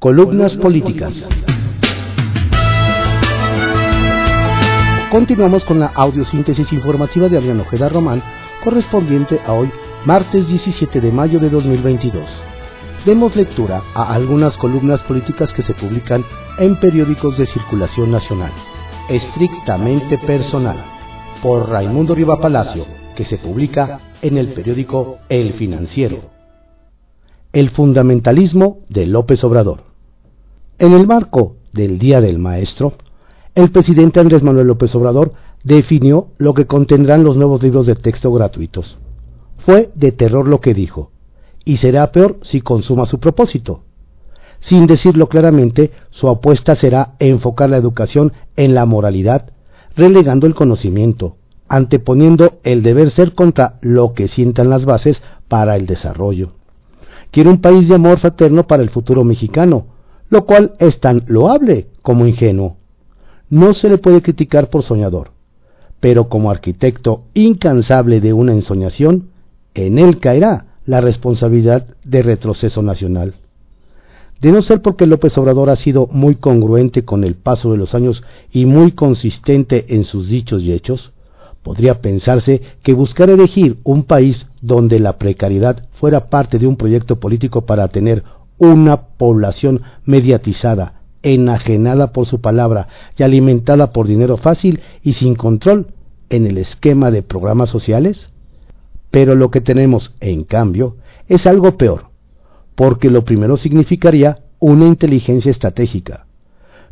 Columnas 0.00 0.56
políticas. 0.56 1.12
Continuamos 5.10 5.62
con 5.64 5.78
la 5.78 5.88
audiosíntesis 5.88 6.72
informativa 6.72 7.28
de 7.28 7.36
Adrián 7.36 7.60
Ojeda 7.60 7.90
Román, 7.90 8.22
correspondiente 8.64 9.38
a 9.46 9.52
hoy, 9.52 9.70
martes 10.06 10.48
17 10.48 11.02
de 11.02 11.12
mayo 11.12 11.38
de 11.38 11.50
2022. 11.50 12.24
Demos 13.04 13.36
lectura 13.36 13.82
a 13.94 14.14
algunas 14.14 14.56
columnas 14.56 15.02
políticas 15.02 15.52
que 15.52 15.64
se 15.64 15.74
publican 15.74 16.24
en 16.58 16.80
periódicos 16.80 17.36
de 17.36 17.46
circulación 17.48 18.10
nacional, 18.10 18.52
estrictamente 19.10 20.16
personal, 20.16 20.82
por 21.42 21.68
Raimundo 21.68 22.14
Riva 22.14 22.40
Palacio, 22.40 22.86
que 23.14 23.26
se 23.26 23.36
publica 23.36 24.00
en 24.22 24.38
el 24.38 24.54
periódico 24.54 25.18
El 25.28 25.58
Financiero. 25.58 26.22
El 27.52 27.68
fundamentalismo 27.72 28.78
de 28.88 29.04
López 29.04 29.44
Obrador. 29.44 29.89
En 30.80 30.94
el 30.94 31.06
marco 31.06 31.56
del 31.74 31.98
Día 31.98 32.22
del 32.22 32.38
Maestro, 32.38 32.94
el 33.54 33.70
presidente 33.70 34.18
Andrés 34.18 34.42
Manuel 34.42 34.66
López 34.66 34.94
Obrador 34.94 35.34
definió 35.62 36.28
lo 36.38 36.54
que 36.54 36.64
contendrán 36.64 37.22
los 37.22 37.36
nuevos 37.36 37.62
libros 37.62 37.84
de 37.84 37.96
texto 37.96 38.32
gratuitos. 38.32 38.96
Fue 39.58 39.90
de 39.94 40.10
terror 40.10 40.48
lo 40.48 40.62
que 40.62 40.72
dijo, 40.72 41.10
y 41.66 41.76
será 41.76 42.10
peor 42.12 42.38
si 42.44 42.62
consuma 42.62 43.04
su 43.04 43.20
propósito. 43.20 43.82
Sin 44.60 44.86
decirlo 44.86 45.28
claramente, 45.28 45.90
su 46.08 46.28
apuesta 46.28 46.74
será 46.76 47.12
enfocar 47.18 47.68
la 47.68 47.76
educación 47.76 48.32
en 48.56 48.74
la 48.74 48.86
moralidad, 48.86 49.50
relegando 49.94 50.46
el 50.46 50.54
conocimiento, 50.54 51.36
anteponiendo 51.68 52.54
el 52.62 52.82
deber 52.82 53.10
ser 53.10 53.34
contra 53.34 53.74
lo 53.82 54.14
que 54.14 54.28
sientan 54.28 54.70
las 54.70 54.86
bases 54.86 55.22
para 55.46 55.76
el 55.76 55.84
desarrollo. 55.84 56.52
Quiere 57.32 57.50
un 57.50 57.60
país 57.60 57.86
de 57.86 57.96
amor 57.96 58.18
fraterno 58.18 58.66
para 58.66 58.82
el 58.82 58.88
futuro 58.88 59.24
mexicano, 59.24 59.89
lo 60.30 60.46
cual 60.46 60.72
es 60.78 60.98
tan 61.00 61.24
loable 61.26 61.88
como 62.02 62.26
ingenuo. 62.26 62.76
No 63.50 63.74
se 63.74 63.88
le 63.88 63.98
puede 63.98 64.22
criticar 64.22 64.70
por 64.70 64.84
soñador, 64.84 65.32
pero 65.98 66.28
como 66.28 66.50
arquitecto 66.50 67.24
incansable 67.34 68.20
de 68.20 68.32
una 68.32 68.52
ensoñación, 68.52 69.30
en 69.74 69.98
él 69.98 70.20
caerá 70.20 70.66
la 70.86 71.00
responsabilidad 71.00 71.86
de 72.04 72.22
retroceso 72.22 72.82
nacional. 72.82 73.34
De 74.40 74.52
no 74.52 74.62
ser 74.62 74.80
porque 74.80 75.06
López 75.06 75.36
Obrador 75.36 75.68
ha 75.68 75.76
sido 75.76 76.06
muy 76.06 76.36
congruente 76.36 77.04
con 77.04 77.24
el 77.24 77.34
paso 77.34 77.72
de 77.72 77.76
los 77.76 77.94
años 77.94 78.22
y 78.50 78.64
muy 78.64 78.92
consistente 78.92 79.94
en 79.94 80.04
sus 80.04 80.28
dichos 80.28 80.62
y 80.62 80.72
hechos, 80.72 81.12
podría 81.62 82.00
pensarse 82.00 82.62
que 82.82 82.94
buscar 82.94 83.28
elegir 83.28 83.78
un 83.84 84.04
país 84.04 84.46
donde 84.62 84.98
la 84.98 85.18
precariedad 85.18 85.88
fuera 86.00 86.30
parte 86.30 86.58
de 86.58 86.66
un 86.66 86.76
proyecto 86.76 87.20
político 87.20 87.66
para 87.66 87.88
tener 87.88 88.24
una 88.60 89.08
población 89.16 89.82
mediatizada, 90.04 91.00
enajenada 91.22 92.12
por 92.12 92.26
su 92.26 92.40
palabra 92.40 92.88
y 93.16 93.22
alimentada 93.22 93.92
por 93.92 94.06
dinero 94.06 94.36
fácil 94.36 94.80
y 95.02 95.14
sin 95.14 95.34
control 95.34 95.88
en 96.28 96.46
el 96.46 96.58
esquema 96.58 97.10
de 97.10 97.22
programas 97.22 97.70
sociales? 97.70 98.28
Pero 99.10 99.34
lo 99.34 99.50
que 99.50 99.62
tenemos, 99.62 100.14
en 100.20 100.44
cambio, 100.44 100.96
es 101.26 101.46
algo 101.46 101.76
peor, 101.78 102.10
porque 102.74 103.10
lo 103.10 103.24
primero 103.24 103.56
significaría 103.56 104.40
una 104.60 104.86
inteligencia 104.86 105.50
estratégica. 105.50 106.26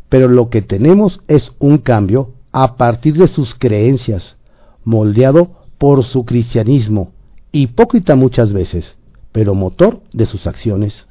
Pero 0.09 0.27
lo 0.27 0.49
que 0.49 0.63
tenemos 0.63 1.19
es 1.27 1.51
un 1.59 1.77
cambio 1.77 2.33
a 2.51 2.77
partir 2.77 3.15
de 3.15 3.27
sus 3.27 3.53
creencias, 3.53 4.35
moldeado 4.83 5.51
por 5.77 6.03
su 6.03 6.25
cristianismo, 6.25 7.11
hipócrita 7.51 8.15
muchas 8.15 8.51
veces, 8.51 8.95
pero 9.31 9.53
motor 9.53 10.01
de 10.11 10.25
sus 10.25 10.47
acciones. 10.47 11.05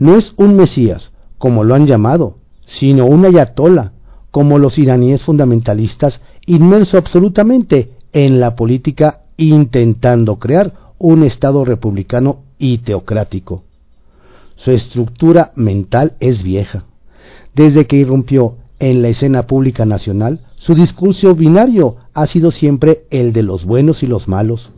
No 0.00 0.16
es 0.16 0.32
un 0.38 0.56
Mesías, 0.56 1.12
como 1.36 1.62
lo 1.62 1.74
han 1.74 1.86
llamado, 1.86 2.38
sino 2.78 3.04
un 3.04 3.26
ayatola, 3.26 3.92
como 4.30 4.58
los 4.58 4.78
iraníes 4.78 5.22
fundamentalistas, 5.22 6.20
inmerso 6.46 6.96
absolutamente 6.96 7.90
en 8.14 8.40
la 8.40 8.56
política 8.56 9.20
intentando 9.36 10.38
crear 10.38 10.72
un 10.98 11.22
Estado 11.22 11.66
republicano 11.66 12.38
y 12.58 12.78
teocrático. 12.78 13.62
Su 14.56 14.70
estructura 14.70 15.52
mental 15.54 16.14
es 16.18 16.42
vieja. 16.42 16.84
Desde 17.54 17.86
que 17.86 17.96
irrumpió 17.96 18.56
en 18.78 19.02
la 19.02 19.08
escena 19.08 19.46
pública 19.46 19.84
nacional, 19.84 20.40
su 20.56 20.74
discurso 20.74 21.34
binario 21.34 21.96
ha 22.14 22.26
sido 22.26 22.52
siempre 22.52 23.02
el 23.10 23.34
de 23.34 23.42
los 23.42 23.66
buenos 23.66 24.02
y 24.02 24.06
los 24.06 24.28
malos, 24.28 24.70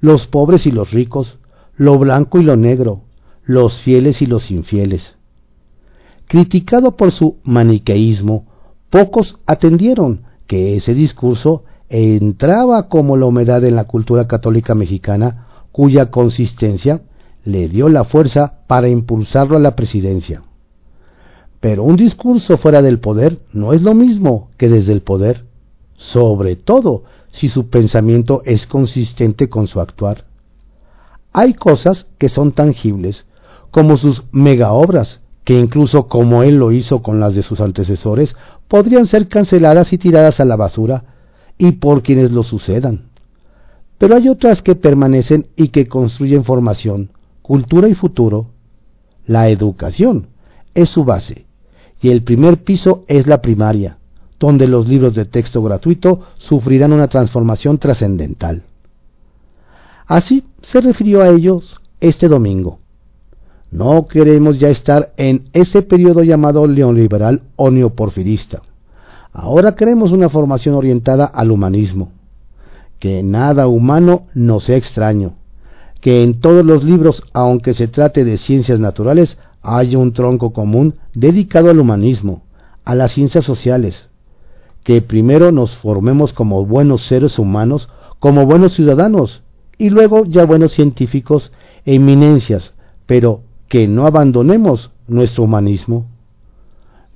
los 0.00 0.26
pobres 0.26 0.66
y 0.66 0.70
los 0.70 0.90
ricos, 0.90 1.38
lo 1.76 1.98
blanco 1.98 2.38
y 2.38 2.42
lo 2.42 2.56
negro, 2.56 3.05
los 3.46 3.80
fieles 3.82 4.20
y 4.20 4.26
los 4.26 4.50
infieles. 4.50 5.02
Criticado 6.26 6.96
por 6.96 7.12
su 7.12 7.36
maniqueísmo, 7.44 8.44
pocos 8.90 9.38
atendieron 9.46 10.24
que 10.46 10.76
ese 10.76 10.92
discurso 10.94 11.64
entraba 11.88 12.88
como 12.88 13.16
la 13.16 13.26
humedad 13.26 13.64
en 13.64 13.76
la 13.76 13.84
cultura 13.84 14.26
católica 14.26 14.74
mexicana, 14.74 15.46
cuya 15.70 16.10
consistencia 16.10 17.02
le 17.44 17.68
dio 17.68 17.88
la 17.88 18.04
fuerza 18.04 18.60
para 18.66 18.88
impulsarlo 18.88 19.56
a 19.56 19.60
la 19.60 19.76
presidencia. 19.76 20.42
Pero 21.60 21.84
un 21.84 21.96
discurso 21.96 22.58
fuera 22.58 22.82
del 22.82 22.98
poder 22.98 23.38
no 23.52 23.72
es 23.72 23.82
lo 23.82 23.94
mismo 23.94 24.50
que 24.58 24.68
desde 24.68 24.92
el 24.92 25.02
poder, 25.02 25.44
sobre 25.94 26.56
todo 26.56 27.04
si 27.32 27.48
su 27.48 27.70
pensamiento 27.70 28.42
es 28.44 28.66
consistente 28.66 29.48
con 29.48 29.68
su 29.68 29.80
actuar. 29.80 30.24
Hay 31.32 31.54
cosas 31.54 32.06
que 32.18 32.28
son 32.28 32.52
tangibles, 32.52 33.24
como 33.70 33.96
sus 33.96 34.22
mega 34.32 34.72
obras, 34.72 35.20
que 35.44 35.58
incluso 35.58 36.08
como 36.08 36.42
él 36.42 36.56
lo 36.56 36.72
hizo 36.72 37.02
con 37.02 37.20
las 37.20 37.34
de 37.34 37.42
sus 37.42 37.60
antecesores, 37.60 38.34
podrían 38.68 39.06
ser 39.06 39.28
canceladas 39.28 39.92
y 39.92 39.98
tiradas 39.98 40.40
a 40.40 40.44
la 40.44 40.56
basura, 40.56 41.04
y 41.58 41.72
por 41.72 42.02
quienes 42.02 42.32
lo 42.32 42.42
sucedan. 42.42 43.06
Pero 43.98 44.16
hay 44.16 44.28
otras 44.28 44.62
que 44.62 44.74
permanecen 44.74 45.46
y 45.56 45.68
que 45.68 45.86
construyen 45.86 46.44
formación, 46.44 47.10
cultura 47.42 47.88
y 47.88 47.94
futuro. 47.94 48.48
La 49.26 49.48
educación 49.48 50.28
es 50.74 50.90
su 50.90 51.04
base, 51.04 51.46
y 52.00 52.10
el 52.10 52.22
primer 52.22 52.64
piso 52.64 53.04
es 53.08 53.26
la 53.26 53.40
primaria, 53.40 53.98
donde 54.38 54.68
los 54.68 54.86
libros 54.86 55.14
de 55.14 55.24
texto 55.24 55.62
gratuito 55.62 56.20
sufrirán 56.36 56.92
una 56.92 57.08
transformación 57.08 57.78
trascendental. 57.78 58.64
Así 60.06 60.44
se 60.72 60.80
refirió 60.80 61.22
a 61.22 61.28
ellos 61.28 61.80
este 62.00 62.28
domingo. 62.28 62.78
No 63.70 64.06
queremos 64.06 64.58
ya 64.58 64.68
estar 64.68 65.12
en 65.16 65.48
ese 65.52 65.82
periodo 65.82 66.22
llamado 66.22 66.66
neoliberal 66.66 67.42
o 67.56 67.70
neoporfirista. 67.70 68.62
Ahora 69.32 69.74
queremos 69.74 70.12
una 70.12 70.28
formación 70.28 70.74
orientada 70.74 71.26
al 71.26 71.50
humanismo, 71.50 72.10
que 72.98 73.22
nada 73.22 73.66
humano 73.66 74.22
nos 74.34 74.64
sea 74.64 74.76
extraño, 74.76 75.34
que 76.00 76.22
en 76.22 76.40
todos 76.40 76.64
los 76.64 76.84
libros, 76.84 77.22
aunque 77.32 77.74
se 77.74 77.88
trate 77.88 78.24
de 78.24 78.38
ciencias 78.38 78.80
naturales, 78.80 79.36
haya 79.62 79.98
un 79.98 80.12
tronco 80.12 80.52
común 80.52 80.94
dedicado 81.12 81.70
al 81.70 81.80
humanismo, 81.80 82.44
a 82.84 82.94
las 82.94 83.12
ciencias 83.12 83.44
sociales, 83.44 84.08
que 84.84 85.02
primero 85.02 85.50
nos 85.50 85.76
formemos 85.78 86.32
como 86.32 86.64
buenos 86.64 87.04
seres 87.06 87.38
humanos, 87.38 87.88
como 88.20 88.46
buenos 88.46 88.74
ciudadanos, 88.74 89.42
y 89.76 89.90
luego 89.90 90.24
ya 90.24 90.46
buenos 90.46 90.72
científicos 90.72 91.52
eminencias, 91.84 92.72
pero 93.04 93.40
que 93.68 93.88
no 93.88 94.06
abandonemos 94.06 94.90
nuestro 95.08 95.44
humanismo. 95.44 96.06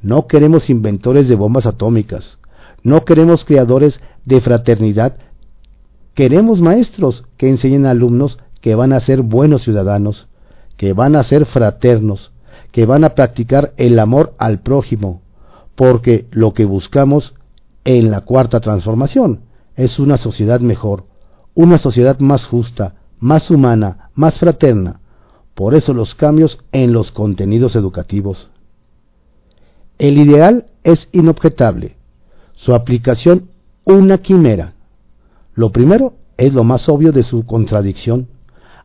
No 0.03 0.27
queremos 0.27 0.71
inventores 0.71 1.29
de 1.29 1.35
bombas 1.35 1.67
atómicas, 1.67 2.39
no 2.83 3.05
queremos 3.05 3.45
creadores 3.45 4.01
de 4.25 4.41
fraternidad, 4.41 5.17
queremos 6.15 6.61
maestros 6.61 7.25
que 7.37 7.49
enseñen 7.49 7.87
a 7.87 7.91
alumnos 7.91 8.39
que 8.61 8.75
van 8.75 8.93
a 8.93 9.01
ser 9.01 9.23
buenos 9.23 9.63
ciudadanos, 9.63 10.29
que 10.77 10.93
van 10.93 11.17
a 11.17 11.25
ser 11.25 11.47
fraternos, 11.47 12.33
que 12.73 12.87
van 12.87 13.05
a 13.05 13.11
practicar 13.11 13.73
el 13.77 13.99
amor 13.99 14.35
al 14.39 14.61
prójimo, 14.61 15.23
porque 15.77 16.27
lo 16.31 16.55
que 16.55 16.65
buscamos 16.65 17.35
en 17.85 18.11
la 18.11 18.23
cuarta 18.23 18.61
transformación 18.61 19.41
es 19.77 19.99
una 19.99 20.19
sociedad 20.19 20.61
mejor, 20.61 21.05
una 21.55 21.79
sociedad 21.79 22.19
más 22.21 22.45
justa, 22.47 22.95
más 23.19 23.51
humana, 23.51 24.11
más 24.15 24.39
fraterna. 24.39 25.01
Por 25.61 25.75
eso 25.75 25.93
los 25.93 26.15
cambios 26.15 26.59
en 26.73 26.95
los 26.95 27.11
contenidos 27.11 27.77
educativos. 27.77 28.49
El 29.99 30.17
ideal 30.17 30.65
es 30.85 31.07
inobjetable, 31.13 31.97
su 32.55 32.75
aplicación 32.75 33.51
una 33.85 34.17
quimera. 34.23 34.73
Lo 35.53 35.71
primero 35.71 36.15
es 36.39 36.55
lo 36.55 36.65
más 36.65 36.89
obvio 36.89 37.13
de 37.13 37.25
su 37.25 37.45
contradicción, 37.45 38.29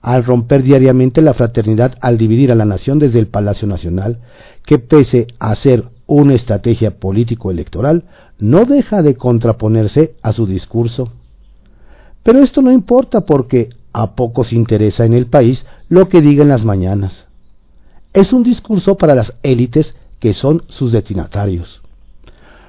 al 0.01 0.25
romper 0.25 0.63
diariamente 0.63 1.21
la 1.21 1.33
fraternidad 1.33 1.95
al 2.01 2.17
dividir 2.17 2.51
a 2.51 2.55
la 2.55 2.65
nación 2.65 2.99
desde 2.99 3.19
el 3.19 3.27
Palacio 3.27 3.69
Nacional, 3.69 4.19
que 4.65 4.77
pese 4.77 5.27
a 5.39 5.55
ser 5.55 5.85
una 6.07 6.33
estrategia 6.33 6.99
político-electoral, 6.99 8.03
no 8.37 8.65
deja 8.65 9.01
de 9.01 9.15
contraponerse 9.15 10.15
a 10.21 10.33
su 10.33 10.45
discurso. 10.45 11.13
Pero 12.21 12.39
esto 12.39 12.61
no 12.61 12.73
importa 12.73 13.21
porque 13.21 13.69
a 13.97 14.13
pocos 14.13 14.51
interesa 14.51 15.05
en 15.05 15.13
el 15.13 15.27
país 15.27 15.65
lo 15.87 16.09
que 16.09 16.19
digan 16.19 16.49
las 16.49 16.65
mañanas. 16.65 17.13
Es 18.11 18.33
un 18.33 18.43
discurso 18.43 18.97
para 18.97 19.15
las 19.15 19.33
élites 19.41 19.95
que 20.19 20.33
son 20.33 20.63
sus 20.67 20.91
destinatarios. 20.91 21.81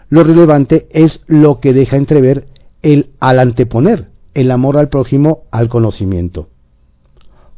Lo 0.08 0.22
relevante 0.22 0.86
es 0.90 1.20
lo 1.26 1.58
que 1.58 1.72
deja 1.72 1.96
entrever 1.96 2.46
el 2.82 3.10
al 3.18 3.40
anteponer 3.40 4.10
el 4.34 4.52
amor 4.52 4.76
al 4.76 4.88
prójimo 4.88 5.42
al 5.50 5.68
conocimiento. 5.68 6.48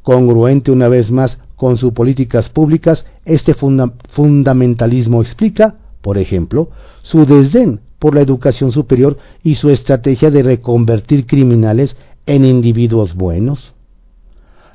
Congruente 0.02 0.70
una 0.70 0.88
vez 0.88 1.10
más 1.10 1.36
con 1.54 1.76
sus 1.76 1.92
políticas 1.92 2.48
públicas, 2.48 3.04
este 3.26 3.54
fundamentalismo 3.54 5.20
explica, 5.20 5.74
por 6.00 6.16
ejemplo, 6.16 6.70
su 7.02 7.26
desdén 7.26 7.80
por 7.98 8.14
la 8.14 8.22
educación 8.22 8.72
superior 8.72 9.18
y 9.42 9.56
su 9.56 9.68
estrategia 9.68 10.30
de 10.30 10.42
reconvertir 10.42 11.26
criminales 11.26 11.96
en 12.28 12.44
individuos 12.44 13.14
buenos. 13.14 13.72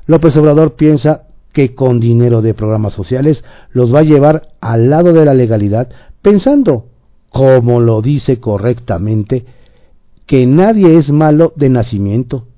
López 0.06 0.36
Obrador 0.36 0.74
piensa 0.74 1.28
que 1.52 1.74
con 1.74 2.00
dinero 2.00 2.42
de 2.42 2.52
programas 2.52 2.94
sociales 2.94 3.42
los 3.70 3.94
va 3.94 4.00
a 4.00 4.04
llevar 4.04 4.48
al 4.60 4.90
lado 4.90 5.12
de 5.12 5.24
la 5.24 5.34
legalidad, 5.34 5.88
pensando, 6.20 6.86
como 7.30 7.80
lo 7.80 8.02
dice 8.02 8.40
correctamente, 8.40 9.46
que 10.26 10.46
nadie 10.46 10.98
es 10.98 11.10
malo 11.10 11.52
de 11.54 11.70
nacimiento, 11.70 12.48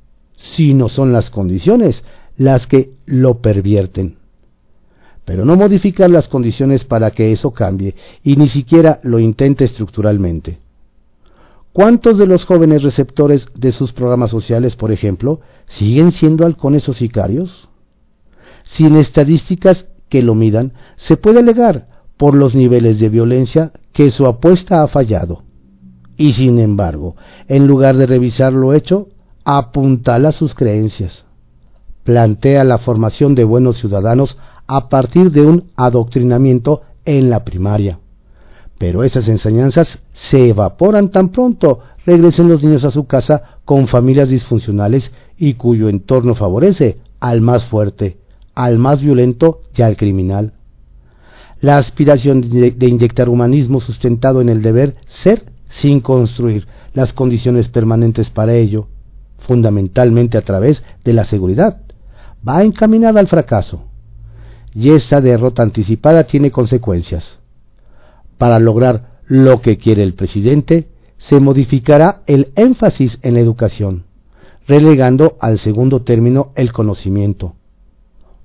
sino 0.57 0.89
son 0.89 1.13
las 1.13 1.29
condiciones 1.29 2.03
las 2.39 2.67
que 2.67 2.93
lo 3.05 3.43
pervierten. 3.43 4.17
Pero 5.27 5.45
no 5.45 5.57
modificar 5.57 6.09
las 6.09 6.27
condiciones 6.29 6.85
para 6.85 7.11
que 7.11 7.33
eso 7.33 7.51
cambie 7.51 7.95
y 8.25 8.37
ni 8.37 8.49
siquiera 8.49 9.01
lo 9.03 9.19
intente 9.19 9.65
estructuralmente. 9.67 10.59
¿Cuántos 11.77 12.17
de 12.17 12.27
los 12.27 12.47
jóvenes 12.47 12.83
receptores 12.83 13.45
de 13.55 13.71
sus 13.71 13.93
programas 13.93 14.31
sociales, 14.31 14.75
por 14.77 14.93
ejemplo, 14.93 15.41
siguen 15.79 16.13
siendo 16.13 16.47
halcones 16.47 16.89
o 16.89 16.95
sicarios? 16.95 17.69
Sin 18.79 18.97
estadísticas 18.97 19.85
que 20.09 20.23
lo 20.23 20.35
midan, 20.35 20.73
se 20.97 21.19
puede 21.19 21.41
alegar, 21.41 21.87
por 22.17 22.35
los 22.35 22.55
niveles 22.55 22.99
de 22.99 23.11
violencia, 23.11 23.73
que 23.93 24.11
su 24.11 24.25
apuesta 24.25 24.83
ha 24.83 24.89
fallado. 24.89 25.43
Y 26.17 26.33
sin 26.33 26.61
embargo, 26.61 27.15
en 27.47 27.67
lugar 27.67 27.99
de 27.99 28.07
revisar 28.07 28.55
lo 28.55 28.73
hecho, 28.73 29.09
apuntala 29.45 30.33
sus 30.33 30.55
creencias. 30.55 31.27
Plantea 32.05 32.65
la 32.65 32.79
formación 32.79 33.35
de 33.35 33.45
buenos 33.45 33.77
ciudadanos 33.77 34.39
a 34.67 34.89
partir 34.89 35.31
de 35.31 35.43
un 35.43 35.65
adoctrinamiento 35.77 36.81
en 37.05 37.29
la 37.29 37.45
primaria. 37.45 37.99
Pero 38.79 39.05
esas 39.05 39.29
enseñanzas 39.29 39.89
se 40.31 40.51
evaporan 40.51 41.11
tan 41.11 41.31
pronto 41.31 41.81
regresen 42.05 42.49
los 42.49 42.63
niños 42.63 42.85
a 42.85 42.91
su 42.91 43.07
casa 43.07 43.59
con 43.65 43.89
familias 43.89 44.29
disfuncionales 44.29 45.11
y 45.39 45.55
cuyo 45.55 45.89
entorno 45.89 46.35
favorece 46.35 46.99
al 47.21 47.41
más 47.41 47.65
fuerte, 47.67 48.19
al 48.55 48.79
más 48.79 49.01
violento 49.01 49.61
y 49.75 49.83
al 49.83 49.97
criminal. 49.97 50.53
La 51.61 51.79
aspiración 51.79 52.43
de 52.51 52.87
inyectar 52.87 53.29
humanismo 53.29 53.81
sustentado 53.81 54.41
en 54.41 54.49
el 54.49 54.63
deber 54.63 54.97
ser 55.25 55.45
sin 55.81 56.01
construir 56.01 56.67
las 56.93 57.13
condiciones 57.13 57.69
permanentes 57.69 58.31
para 58.31 58.55
ello, 58.55 58.89
fundamentalmente 59.47 60.39
a 60.39 60.43
través 60.43 60.83
de 61.05 61.13
la 61.13 61.25
seguridad, 61.25 61.81
va 62.47 62.63
encaminada 62.63 63.21
al 63.21 63.29
fracaso. 63.29 63.85
Y 64.75 64.93
esa 64.93 65.21
derrota 65.21 65.63
anticipada 65.63 66.25
tiene 66.25 66.51
consecuencias. 66.51 67.25
Para 68.39 68.59
lograr 68.59 69.21
lo 69.27 69.61
que 69.61 69.79
quiere 69.79 70.03
el 70.03 70.15
presidente, 70.15 70.89
se 71.19 71.41
modificará 71.41 72.23
el 72.27 72.53
énfasis 72.55 73.19
en 73.23 73.35
la 73.35 73.41
educación, 73.41 74.05
relegando 74.67 75.37
al 75.41 75.59
segundo 75.59 76.03
término 76.03 76.53
el 76.55 76.73
conocimiento. 76.73 77.55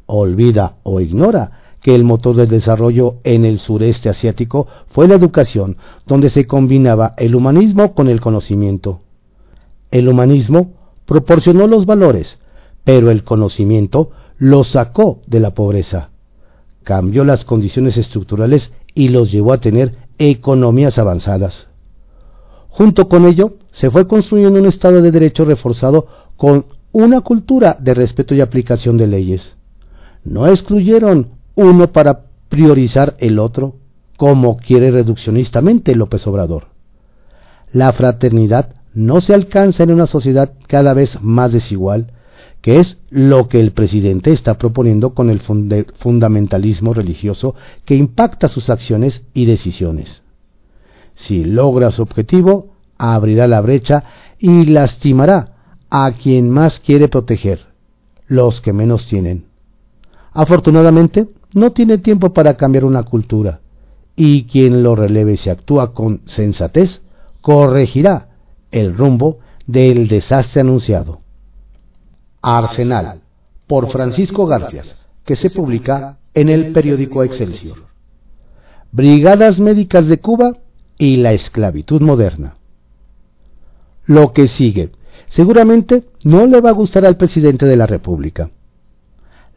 Olvida 0.05 0.75
o 0.83 0.99
ignora 0.99 1.51
que 1.81 1.95
el 1.95 2.03
motor 2.03 2.35
del 2.35 2.47
desarrollo 2.47 3.15
en 3.23 3.43
el 3.43 3.59
sureste 3.59 4.09
asiático 4.09 4.67
fue 4.89 5.07
la 5.07 5.15
educación, 5.15 5.77
donde 6.05 6.29
se 6.29 6.45
combinaba 6.45 7.13
el 7.17 7.35
humanismo 7.35 7.93
con 7.93 8.07
el 8.07 8.21
conocimiento. 8.21 9.01
El 9.89 10.07
humanismo 10.07 10.73
proporcionó 11.05 11.67
los 11.67 11.85
valores, 11.85 12.27
pero 12.83 13.09
el 13.09 13.23
conocimiento 13.23 14.11
los 14.37 14.71
sacó 14.71 15.21
de 15.27 15.39
la 15.39 15.51
pobreza, 15.51 16.09
cambió 16.83 17.23
las 17.23 17.45
condiciones 17.45 17.97
estructurales 17.97 18.71
y 18.93 19.09
los 19.09 19.31
llevó 19.31 19.53
a 19.53 19.61
tener 19.61 19.95
economías 20.17 20.97
avanzadas. 20.97 21.67
Junto 22.69 23.07
con 23.07 23.25
ello, 23.25 23.53
se 23.73 23.89
fue 23.89 24.07
construyendo 24.07 24.59
un 24.59 24.65
Estado 24.67 25.01
de 25.01 25.11
Derecho 25.11 25.45
reforzado 25.45 26.07
con 26.37 26.65
una 26.91 27.21
cultura 27.21 27.77
de 27.79 27.93
respeto 27.93 28.35
y 28.35 28.41
aplicación 28.41 28.97
de 28.97 29.07
leyes. 29.07 29.41
No 30.23 30.47
excluyeron 30.47 31.31
uno 31.55 31.91
para 31.91 32.25
priorizar 32.49 33.15
el 33.19 33.39
otro, 33.39 33.75
como 34.17 34.57
quiere 34.57 34.91
reduccionistamente 34.91 35.95
López 35.95 36.25
Obrador. 36.27 36.67
La 37.71 37.91
fraternidad 37.93 38.75
no 38.93 39.21
se 39.21 39.33
alcanza 39.33 39.83
en 39.83 39.91
una 39.91 40.07
sociedad 40.07 40.51
cada 40.67 40.93
vez 40.93 41.09
más 41.21 41.51
desigual, 41.53 42.11
que 42.61 42.79
es 42.79 42.97
lo 43.09 43.47
que 43.47 43.59
el 43.59 43.71
presidente 43.71 44.31
está 44.31 44.57
proponiendo 44.57 45.13
con 45.13 45.29
el 45.29 45.41
fundamentalismo 45.99 46.93
religioso 46.93 47.55
que 47.85 47.95
impacta 47.95 48.49
sus 48.49 48.69
acciones 48.69 49.21
y 49.33 49.45
decisiones. 49.45 50.21
Si 51.27 51.43
logra 51.43 51.91
su 51.91 52.01
objetivo, 52.01 52.75
abrirá 52.97 53.47
la 53.47 53.61
brecha 53.61 54.03
y 54.39 54.65
lastimará 54.65 55.55
a 55.89 56.11
quien 56.13 56.49
más 56.49 56.79
quiere 56.79 57.07
proteger, 57.07 57.65
los 58.27 58.61
que 58.61 58.73
menos 58.73 59.07
tienen. 59.07 59.45
Afortunadamente, 60.31 61.27
no 61.53 61.71
tiene 61.71 61.97
tiempo 61.97 62.31
para 62.31 62.55
cambiar 62.55 62.85
una 62.85 63.03
cultura, 63.03 63.59
y 64.15 64.45
quien 64.45 64.83
lo 64.83 64.95
releve 64.95 65.37
si 65.37 65.49
actúa 65.49 65.93
con 65.93 66.21
sensatez, 66.27 67.01
corregirá 67.41 68.29
el 68.71 68.95
rumbo 68.95 69.39
del 69.67 70.07
desastre 70.07 70.61
anunciado. 70.61 71.20
Arsenal, 72.41 73.21
por 73.67 73.91
Francisco 73.91 74.45
Garfias, 74.45 74.95
que 75.25 75.35
se 75.35 75.49
publica 75.49 76.17
en 76.33 76.49
el 76.49 76.73
periódico 76.73 77.23
Excelsior. 77.23 77.85
Brigadas 78.91 79.59
Médicas 79.59 80.07
de 80.07 80.19
Cuba 80.19 80.57
y 80.97 81.17
la 81.17 81.33
esclavitud 81.33 82.01
moderna. 82.01 82.55
Lo 84.05 84.33
que 84.33 84.47
sigue 84.47 84.91
seguramente 85.29 86.03
no 86.23 86.45
le 86.45 86.59
va 86.59 86.71
a 86.71 86.73
gustar 86.73 87.05
al 87.05 87.17
presidente 87.17 87.65
de 87.65 87.77
la 87.77 87.87
República 87.87 88.49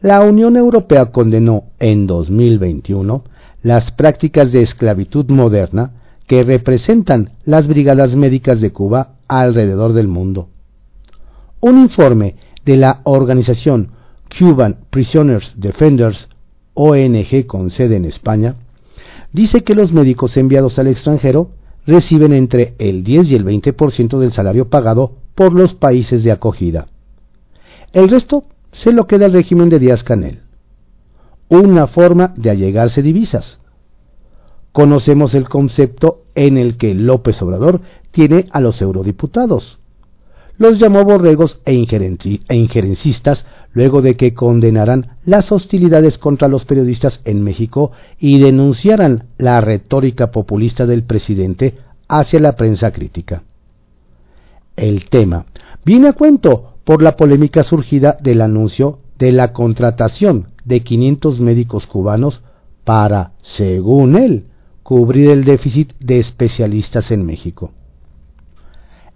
la 0.05 0.21
Unión 0.21 0.55
Europea 0.55 1.07
condenó 1.07 1.63
en 1.79 2.05
2021 2.05 3.23
las 3.63 3.89
prácticas 3.93 4.51
de 4.51 4.61
esclavitud 4.61 5.25
moderna 5.29 5.93
que 6.27 6.43
representan 6.43 7.31
las 7.43 7.67
brigadas 7.67 8.15
médicas 8.15 8.61
de 8.61 8.71
Cuba 8.71 9.15
alrededor 9.27 9.93
del 9.93 10.07
mundo. 10.07 10.49
Un 11.59 11.79
informe 11.79 12.35
de 12.65 12.77
la 12.77 13.01
organización 13.03 13.91
Cuban 14.37 14.77
Prisoners 14.89 15.53
Defenders, 15.55 16.27
ONG 16.73 17.45
con 17.45 17.69
sede 17.69 17.95
en 17.95 18.05
España, 18.05 18.55
dice 19.31 19.63
que 19.63 19.75
los 19.75 19.93
médicos 19.93 20.35
enviados 20.35 20.77
al 20.79 20.87
extranjero 20.87 21.51
reciben 21.85 22.33
entre 22.33 22.73
el 22.79 23.03
10 23.03 23.27
y 23.27 23.35
el 23.35 23.45
20% 23.45 24.17
del 24.19 24.33
salario 24.33 24.69
pagado 24.69 25.13
por 25.35 25.53
los 25.53 25.73
países 25.73 26.23
de 26.23 26.31
acogida. 26.31 26.87
El 27.93 28.09
resto 28.09 28.45
se 28.71 28.91
lo 28.91 29.07
queda 29.07 29.27
el 29.27 29.33
régimen 29.33 29.69
de 29.69 29.79
Díaz 29.79 30.03
Canel. 30.03 30.41
Una 31.47 31.87
forma 31.87 32.33
de 32.35 32.49
allegarse 32.49 33.01
divisas. 33.01 33.59
Conocemos 34.71 35.33
el 35.33 35.47
concepto 35.47 36.23
en 36.33 36.57
el 36.57 36.77
que 36.77 36.93
López 36.93 37.41
Obrador 37.41 37.81
tiene 38.11 38.47
a 38.51 38.59
los 38.59 38.81
eurodiputados. 38.81 39.79
Los 40.57 40.79
llamó 40.79 41.03
borregos 41.03 41.59
e, 41.65 41.71
e 41.73 42.55
injerencistas 42.55 43.45
luego 43.73 44.01
de 44.01 44.15
que 44.15 44.33
condenaran 44.33 45.17
las 45.25 45.51
hostilidades 45.51 46.17
contra 46.17 46.47
los 46.47 46.63
periodistas 46.63 47.19
en 47.25 47.43
México 47.43 47.91
y 48.17 48.39
denunciaran 48.39 49.25
la 49.37 49.59
retórica 49.59 50.31
populista 50.31 50.85
del 50.85 51.03
presidente 51.03 51.77
hacia 52.07 52.39
la 52.39 52.55
prensa 52.55 52.91
crítica. 52.91 53.43
El 54.77 55.09
tema 55.09 55.45
viene 55.83 56.09
a 56.09 56.13
cuento 56.13 56.75
por 56.85 57.03
la 57.03 57.17
polémica 57.17 57.63
surgida 57.63 58.17
del 58.21 58.41
anuncio 58.41 58.99
de 59.19 59.33
la 59.33 59.51
contratación 59.51 60.47
de 60.63 60.81
500 60.81 61.39
médicos 61.41 61.85
cubanos 61.85 62.41
para, 62.85 63.31
según 63.57 64.15
él, 64.15 64.45
cubrir 64.83 65.31
el 65.31 65.43
déficit 65.43 65.93
de 65.99 66.19
especialistas 66.19 67.11
en 67.11 67.25
México. 67.25 67.71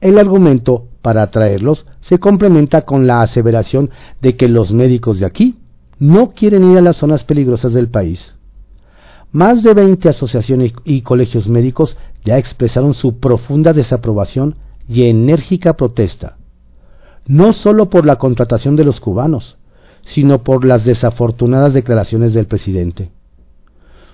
El 0.02 0.18
argumento 0.18 0.89
para 1.02 1.24
atraerlos 1.24 1.86
se 2.02 2.20
complementa 2.20 2.82
con 2.82 3.08
la 3.08 3.22
aseveración 3.22 3.90
de 4.22 4.36
que 4.36 4.48
los 4.48 4.72
médicos 4.72 5.20
de 5.20 5.26
aquí 5.26 5.58
no 6.00 6.32
quieren 6.32 6.72
ir 6.72 6.78
a 6.78 6.82
las 6.82 6.98
zonas 6.98 7.24
peligrosas 7.24 7.74
del 7.74 7.90
país. 7.90 8.20
Más 9.32 9.64
de 9.64 9.74
20 9.74 10.10
asociaciones 10.10 10.74
y 10.86 11.02
colegios 11.02 11.48
médicos 11.48 11.96
ya 12.26 12.38
expresaron 12.38 12.94
su 12.94 13.20
profunda 13.20 13.74
desaprobación 13.74 14.56
y 14.88 15.08
enérgica 15.08 15.74
protesta 15.74 16.38
no 17.30 17.54
solo 17.54 17.92
por 17.92 18.08
la 18.08 18.16
contratación 18.16 18.76
de 18.76 18.84
los 18.84 19.00
cubanos, 19.00 19.56
sino 20.16 20.44
por 20.44 20.66
las 20.66 20.84
desafortunadas 20.84 21.76
declaraciones 21.76 22.34
del 22.34 22.48
presidente. 22.48 23.12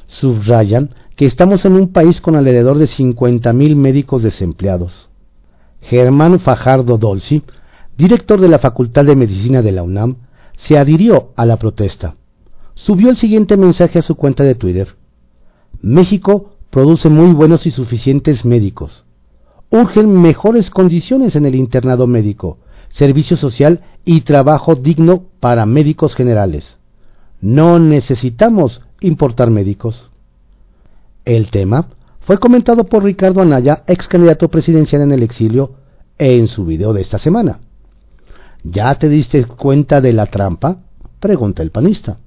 subrayan 0.08 0.90
que 1.16 1.26
estamos 1.26 1.64
en 1.64 1.74
un 1.74 1.94
país 1.94 2.20
con 2.20 2.36
alrededor 2.36 2.78
de 2.78 2.90
50.000 2.90 3.76
médicos 3.76 4.22
desempleados. 4.22 5.10
Germán 5.90 6.40
Fajardo 6.40 6.98
Dolci, 6.98 7.44
director 7.98 8.40
de 8.42 8.50
la 8.50 8.60
Facultad 8.60 9.06
de 9.06 9.16
Medicina 9.16 9.62
de 9.62 9.72
la 9.72 9.84
UNAM, 9.84 10.18
se 10.68 10.78
adhirió 10.78 11.30
a 11.36 11.46
la 11.46 11.58
protesta. 11.58 12.16
Subió 12.74 13.10
el 13.10 13.18
siguiente 13.18 13.56
mensaje 13.56 14.00
a 14.00 14.02
su 14.02 14.16
cuenta 14.16 14.44
de 14.44 14.56
Twitter. 14.56 14.96
México 15.82 16.56
produce 16.72 17.10
muy 17.10 17.34
buenos 17.34 17.66
y 17.66 17.72
suficientes 17.72 18.44
médicos. 18.46 19.06
Urgen 19.70 20.22
mejores 20.22 20.70
condiciones 20.70 21.36
en 21.36 21.46
el 21.46 21.56
internado 21.56 22.08
médico, 22.08 22.58
servicio 22.98 23.38
social 23.38 23.82
y 24.06 24.22
trabajo 24.22 24.76
digno 24.76 25.26
para 25.40 25.66
médicos 25.66 26.16
generales. 26.16 26.66
No 27.42 27.80
necesitamos 27.80 28.82
importar 29.02 29.52
médicos. 29.52 30.10
El 31.26 31.52
tema 31.52 31.90
fue 32.26 32.40
comentado 32.40 32.86
por 32.86 33.04
Ricardo 33.04 33.42
Anaya, 33.42 33.84
ex 33.86 34.08
candidato 34.08 34.50
presidencial 34.50 35.04
en 35.04 35.12
el 35.12 35.22
exilio, 35.22 35.76
en 36.18 36.48
su 36.48 36.66
video 36.66 36.92
de 36.92 37.02
esta 37.02 37.20
semana. 37.20 37.60
¿Ya 38.64 38.96
te 38.96 39.10
diste 39.10 39.46
cuenta 39.46 40.02
de 40.02 40.12
la 40.12 40.26
trampa? 40.26 40.78
pregunta 41.20 41.62
el 41.62 41.70
panista. 41.70 42.18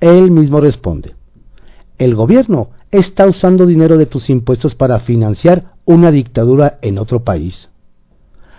Él 0.00 0.32
mismo 0.32 0.60
responde. 0.60 1.14
El 1.98 2.16
gobierno 2.16 2.70
está 2.90 3.28
usando 3.28 3.64
dinero 3.64 3.96
de 3.96 4.06
tus 4.06 4.28
impuestos 4.28 4.74
para 4.74 5.00
financiar 5.00 5.74
una 5.84 6.10
dictadura 6.10 6.78
en 6.82 6.98
otro 6.98 7.22
país. 7.22 7.68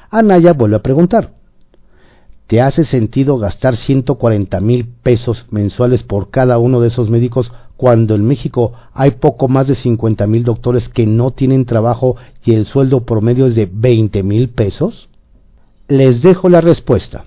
Anaya 0.10 0.54
vuelve 0.54 0.78
a 0.78 0.82
preguntar. 0.82 1.34
¿Te 2.48 2.62
hace 2.62 2.86
sentido 2.86 3.38
gastar 3.38 3.76
140 3.76 4.60
mil 4.62 4.88
pesos 5.04 5.46
mensuales 5.52 6.04
por 6.04 6.30
cada 6.30 6.58
uno 6.58 6.80
de 6.80 6.88
esos 6.88 7.10
médicos 7.10 7.52
cuando 7.80 8.16
en 8.16 8.26
México 8.26 8.74
hay 8.94 9.12
poco 9.12 9.48
más 9.48 9.66
de 9.66 9.76
50 9.76 10.28
mil 10.28 10.44
doctores 10.44 10.90
que 10.90 11.06
no 11.06 11.32
tienen 11.32 11.64
trabajo 11.64 12.18
y 12.44 12.54
el 12.54 12.66
sueldo 12.66 13.06
promedio 13.06 13.48
es 13.48 13.56
de 13.56 13.70
20 13.72 14.22
mil 14.22 14.50
pesos? 14.50 15.08
Les 15.88 16.22
dejo 16.22 16.50
la 16.50 16.60
respuesta. 16.60 17.24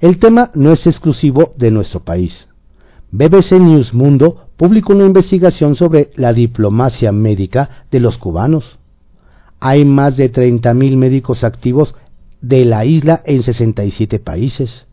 El 0.00 0.18
tema 0.18 0.50
no 0.54 0.72
es 0.72 0.84
exclusivo 0.84 1.54
de 1.58 1.70
nuestro 1.70 2.00
país. 2.00 2.48
BBC 3.12 3.52
News 3.60 3.94
Mundo 3.94 4.48
publicó 4.56 4.94
una 4.94 5.06
investigación 5.06 5.76
sobre 5.76 6.10
la 6.16 6.32
diplomacia 6.32 7.12
médica 7.12 7.84
de 7.92 8.00
los 8.00 8.18
cubanos. 8.18 8.80
Hay 9.60 9.84
más 9.84 10.16
de 10.16 10.32
30.000 10.32 10.96
médicos 10.96 11.44
activos 11.44 11.94
de 12.40 12.64
la 12.64 12.84
isla 12.84 13.22
en 13.26 13.44
67 13.44 14.18
países, 14.18 14.86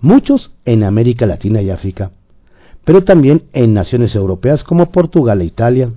muchos 0.00 0.52
en 0.64 0.84
América 0.84 1.26
Latina 1.26 1.60
y 1.60 1.68
África 1.68 2.12
pero 2.90 3.04
también 3.04 3.44
en 3.52 3.72
naciones 3.72 4.16
europeas 4.16 4.64
como 4.64 4.90
Portugal 4.90 5.40
e 5.40 5.44
Italia. 5.44 5.92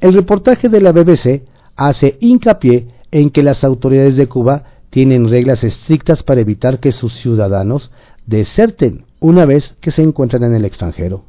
El 0.00 0.14
reportaje 0.14 0.70
de 0.70 0.80
la 0.80 0.90
BBC 0.90 1.42
hace 1.76 2.16
hincapié 2.18 2.86
en 3.10 3.28
que 3.28 3.42
las 3.42 3.62
autoridades 3.62 4.16
de 4.16 4.26
Cuba 4.26 4.62
tienen 4.88 5.28
reglas 5.28 5.62
estrictas 5.62 6.22
para 6.22 6.40
evitar 6.40 6.80
que 6.80 6.92
sus 6.92 7.12
ciudadanos 7.16 7.90
deserten 8.24 9.04
una 9.20 9.44
vez 9.44 9.76
que 9.82 9.90
se 9.90 10.00
encuentran 10.00 10.44
en 10.44 10.54
el 10.54 10.64
extranjero. 10.64 11.24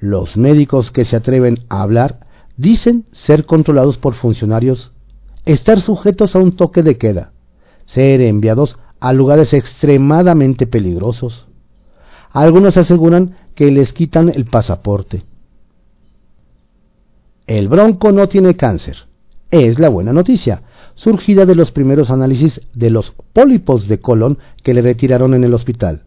Los 0.00 0.38
médicos 0.38 0.90
que 0.90 1.04
se 1.04 1.14
atreven 1.14 1.66
a 1.68 1.82
hablar 1.82 2.20
dicen 2.56 3.04
ser 3.26 3.44
controlados 3.44 3.98
por 3.98 4.14
funcionarios, 4.14 4.90
estar 5.44 5.82
sujetos 5.82 6.34
a 6.34 6.38
un 6.38 6.56
toque 6.56 6.82
de 6.82 6.96
queda, 6.96 7.32
ser 7.88 8.22
enviados 8.22 8.78
a 9.00 9.12
lugares 9.12 9.52
extremadamente 9.52 10.66
peligrosos, 10.66 11.46
algunos 12.34 12.76
aseguran 12.76 13.36
que 13.54 13.70
les 13.70 13.92
quitan 13.92 14.28
el 14.28 14.44
pasaporte. 14.46 15.22
El 17.46 17.68
bronco 17.68 18.10
no 18.10 18.28
tiene 18.28 18.56
cáncer. 18.56 18.96
Es 19.50 19.78
la 19.78 19.88
buena 19.88 20.12
noticia, 20.12 20.62
surgida 20.96 21.46
de 21.46 21.54
los 21.54 21.70
primeros 21.70 22.10
análisis 22.10 22.60
de 22.74 22.90
los 22.90 23.12
pólipos 23.32 23.86
de 23.86 24.00
colon 24.00 24.38
que 24.64 24.74
le 24.74 24.82
retiraron 24.82 25.32
en 25.34 25.44
el 25.44 25.54
hospital. 25.54 26.02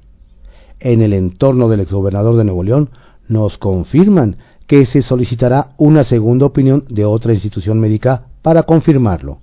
En 0.82 1.02
el 1.02 1.14
entorno 1.14 1.70
del 1.70 1.80
exgobernador 1.80 2.36
de 2.36 2.44
Nuevo 2.44 2.64
León 2.64 2.90
nos 3.30 3.58
confirman 3.58 4.36
que 4.68 4.86
se 4.86 5.02
solicitará 5.04 5.70
una 5.78 6.04
segunda 6.04 6.46
opinión 6.46 6.84
de 6.90 7.06
otra 7.06 7.34
institución 7.34 7.80
médica 7.80 8.26
para 8.42 8.64
confirmarlo. 8.64 9.40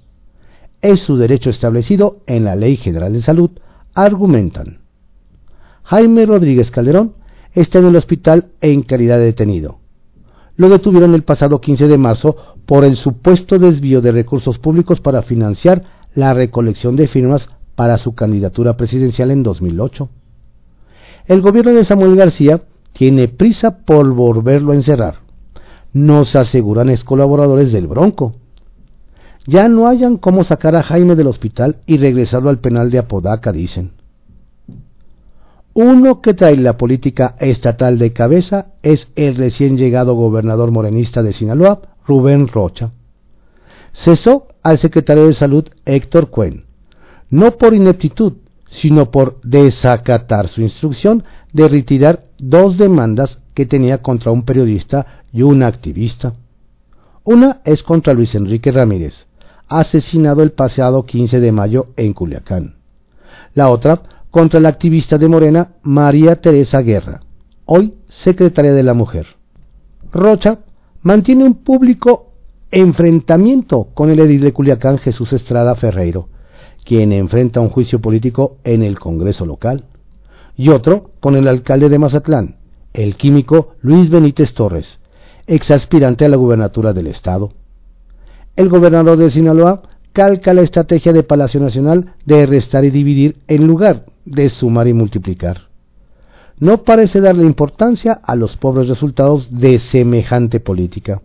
Es 0.82 1.00
su 1.00 1.16
derecho 1.16 1.48
establecido 1.48 2.18
en 2.26 2.44
la 2.44 2.56
Ley 2.56 2.76
General 2.76 3.10
de 3.10 3.22
Salud, 3.22 3.50
argumentan. 3.94 4.83
Jaime 5.84 6.24
Rodríguez 6.24 6.70
Calderón 6.70 7.12
está 7.52 7.78
en 7.78 7.86
el 7.86 7.96
hospital 7.96 8.46
en 8.62 8.82
calidad 8.82 9.18
de 9.18 9.26
detenido. 9.26 9.78
Lo 10.56 10.70
detuvieron 10.70 11.14
el 11.14 11.24
pasado 11.24 11.60
15 11.60 11.88
de 11.88 11.98
marzo 11.98 12.36
por 12.64 12.84
el 12.84 12.96
supuesto 12.96 13.58
desvío 13.58 14.00
de 14.00 14.12
recursos 14.12 14.58
públicos 14.58 15.00
para 15.00 15.22
financiar 15.22 15.82
la 16.14 16.32
recolección 16.32 16.96
de 16.96 17.06
firmas 17.06 17.46
para 17.74 17.98
su 17.98 18.14
candidatura 18.14 18.76
presidencial 18.76 19.30
en 19.30 19.42
2008. 19.42 20.08
El 21.26 21.42
gobierno 21.42 21.72
de 21.72 21.84
Samuel 21.84 22.16
García 22.16 22.62
tiene 22.94 23.28
prisa 23.28 23.84
por 23.84 24.10
volverlo 24.14 24.72
a 24.72 24.76
encerrar. 24.76 25.16
Nos 25.92 26.34
aseguran 26.34 26.88
es 26.88 27.04
colaboradores 27.04 27.72
del 27.72 27.88
Bronco. 27.88 28.34
Ya 29.46 29.68
no 29.68 29.86
hayan 29.86 30.16
cómo 30.16 30.44
sacar 30.44 30.76
a 30.76 30.82
Jaime 30.82 31.14
del 31.14 31.26
hospital 31.26 31.76
y 31.86 31.98
regresarlo 31.98 32.48
al 32.48 32.60
penal 32.60 32.90
de 32.90 32.98
Apodaca, 32.98 33.52
dicen. 33.52 33.92
Uno 35.74 36.20
que 36.20 36.34
trae 36.34 36.56
la 36.56 36.76
política 36.76 37.34
estatal 37.40 37.98
de 37.98 38.12
cabeza 38.12 38.66
es 38.82 39.08
el 39.16 39.34
recién 39.34 39.76
llegado 39.76 40.14
gobernador 40.14 40.70
morenista 40.70 41.20
de 41.20 41.32
Sinaloa, 41.32 41.82
Rubén 42.06 42.46
Rocha. 42.46 42.92
Cesó 43.92 44.46
al 44.62 44.78
secretario 44.78 45.26
de 45.26 45.34
Salud 45.34 45.68
Héctor 45.84 46.30
Cuen, 46.30 46.66
no 47.28 47.58
por 47.58 47.74
ineptitud, 47.74 48.34
sino 48.80 49.10
por 49.10 49.40
desacatar 49.42 50.48
su 50.48 50.62
instrucción 50.62 51.24
de 51.52 51.68
retirar 51.68 52.26
dos 52.38 52.78
demandas 52.78 53.38
que 53.54 53.66
tenía 53.66 53.98
contra 53.98 54.30
un 54.30 54.44
periodista 54.44 55.24
y 55.32 55.42
un 55.42 55.64
activista. 55.64 56.34
Una 57.24 57.62
es 57.64 57.82
contra 57.82 58.14
Luis 58.14 58.32
Enrique 58.36 58.70
Ramírez, 58.70 59.14
asesinado 59.68 60.44
el 60.44 60.52
pasado 60.52 61.04
15 61.04 61.40
de 61.40 61.50
mayo 61.50 61.88
en 61.96 62.12
Culiacán. 62.12 62.76
La 63.54 63.70
otra 63.70 64.02
contra 64.34 64.58
la 64.58 64.68
activista 64.68 65.16
de 65.16 65.28
Morena 65.28 65.74
María 65.84 66.40
Teresa 66.40 66.80
Guerra, 66.80 67.20
hoy 67.66 67.94
secretaria 68.24 68.72
de 68.72 68.82
la 68.82 68.92
Mujer. 68.92 69.28
Rocha 70.10 70.58
mantiene 71.02 71.44
un 71.44 71.62
público 71.62 72.32
enfrentamiento 72.72 73.90
con 73.94 74.10
el 74.10 74.18
edil 74.18 74.40
de 74.40 74.52
Culiacán 74.52 74.98
Jesús 74.98 75.32
Estrada 75.32 75.76
Ferreiro, 75.76 76.30
quien 76.84 77.12
enfrenta 77.12 77.60
un 77.60 77.68
juicio 77.68 78.00
político 78.00 78.56
en 78.64 78.82
el 78.82 78.98
Congreso 78.98 79.46
local, 79.46 79.84
y 80.56 80.70
otro 80.70 81.12
con 81.20 81.36
el 81.36 81.46
alcalde 81.46 81.88
de 81.88 82.00
Mazatlán, 82.00 82.56
el 82.92 83.14
químico 83.14 83.76
Luis 83.82 84.10
Benítez 84.10 84.52
Torres, 84.52 84.98
ex 85.46 85.70
aspirante 85.70 86.24
a 86.24 86.28
la 86.28 86.36
gubernatura 86.36 86.92
del 86.92 87.06
estado. 87.06 87.52
El 88.56 88.68
gobernador 88.68 89.16
de 89.16 89.30
Sinaloa 89.30 89.82
calca 90.12 90.52
la 90.54 90.62
estrategia 90.62 91.12
de 91.12 91.22
Palacio 91.22 91.60
Nacional 91.60 92.14
de 92.24 92.46
restar 92.46 92.84
y 92.84 92.90
dividir 92.90 93.36
en 93.46 93.68
lugar 93.68 94.06
de 94.24 94.50
sumar 94.50 94.88
y 94.88 94.92
multiplicar. 94.92 95.68
No 96.58 96.84
parece 96.84 97.20
darle 97.20 97.44
importancia 97.44 98.20
a 98.22 98.36
los 98.36 98.56
pobres 98.56 98.88
resultados 98.88 99.48
de 99.50 99.80
semejante 99.90 100.60
política. 100.60 101.20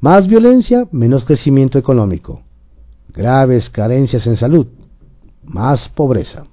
Más 0.00 0.26
violencia, 0.26 0.86
menos 0.92 1.24
crecimiento 1.24 1.78
económico. 1.78 2.42
Graves 3.08 3.70
carencias 3.70 4.26
en 4.26 4.36
salud, 4.36 4.66
más 5.42 5.88
pobreza. 5.90 6.44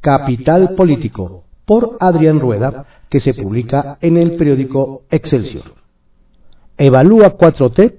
Capital 0.00 0.74
Político, 0.74 1.44
por 1.64 1.96
Adrián 2.00 2.40
Rueda, 2.40 2.86
que 3.10 3.20
se 3.20 3.34
publica 3.34 3.98
en 4.00 4.16
el 4.16 4.36
periódico 4.36 5.02
Excelsior. 5.10 5.74
Evalúa 6.76 7.36
4T, 7.36 7.94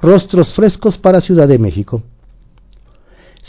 rostros 0.00 0.54
frescos 0.54 0.96
para 0.98 1.20
Ciudad 1.20 1.48
de 1.48 1.58
México. 1.58 2.02